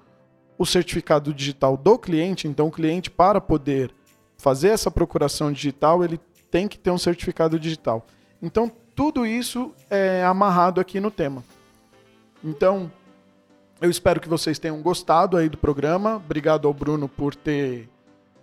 [0.61, 2.47] o certificado digital do cliente.
[2.47, 3.91] Então, o cliente, para poder
[4.37, 8.07] fazer essa procuração digital, ele tem que ter um certificado digital.
[8.43, 11.43] Então, tudo isso é amarrado aqui no tema.
[12.45, 12.93] Então,
[13.81, 16.17] eu espero que vocês tenham gostado aí do programa.
[16.17, 17.89] Obrigado ao Bruno por ter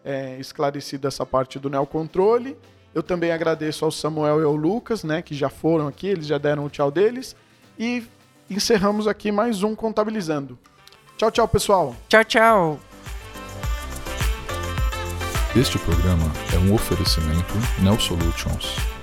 [0.04, 2.58] é, esclarecido essa parte do neocontrole.
[2.96, 6.40] Eu também agradeço ao Samuel e ao Lucas, né, que já foram aqui, eles já
[6.40, 7.36] deram o tchau deles.
[7.78, 8.04] E
[8.50, 10.58] encerramos aqui mais um Contabilizando.
[11.18, 11.96] Tchau, tchau, pessoal.
[12.08, 12.80] Tchau, tchau.
[15.56, 18.97] Este programa é um oferecimento Neo Solutions.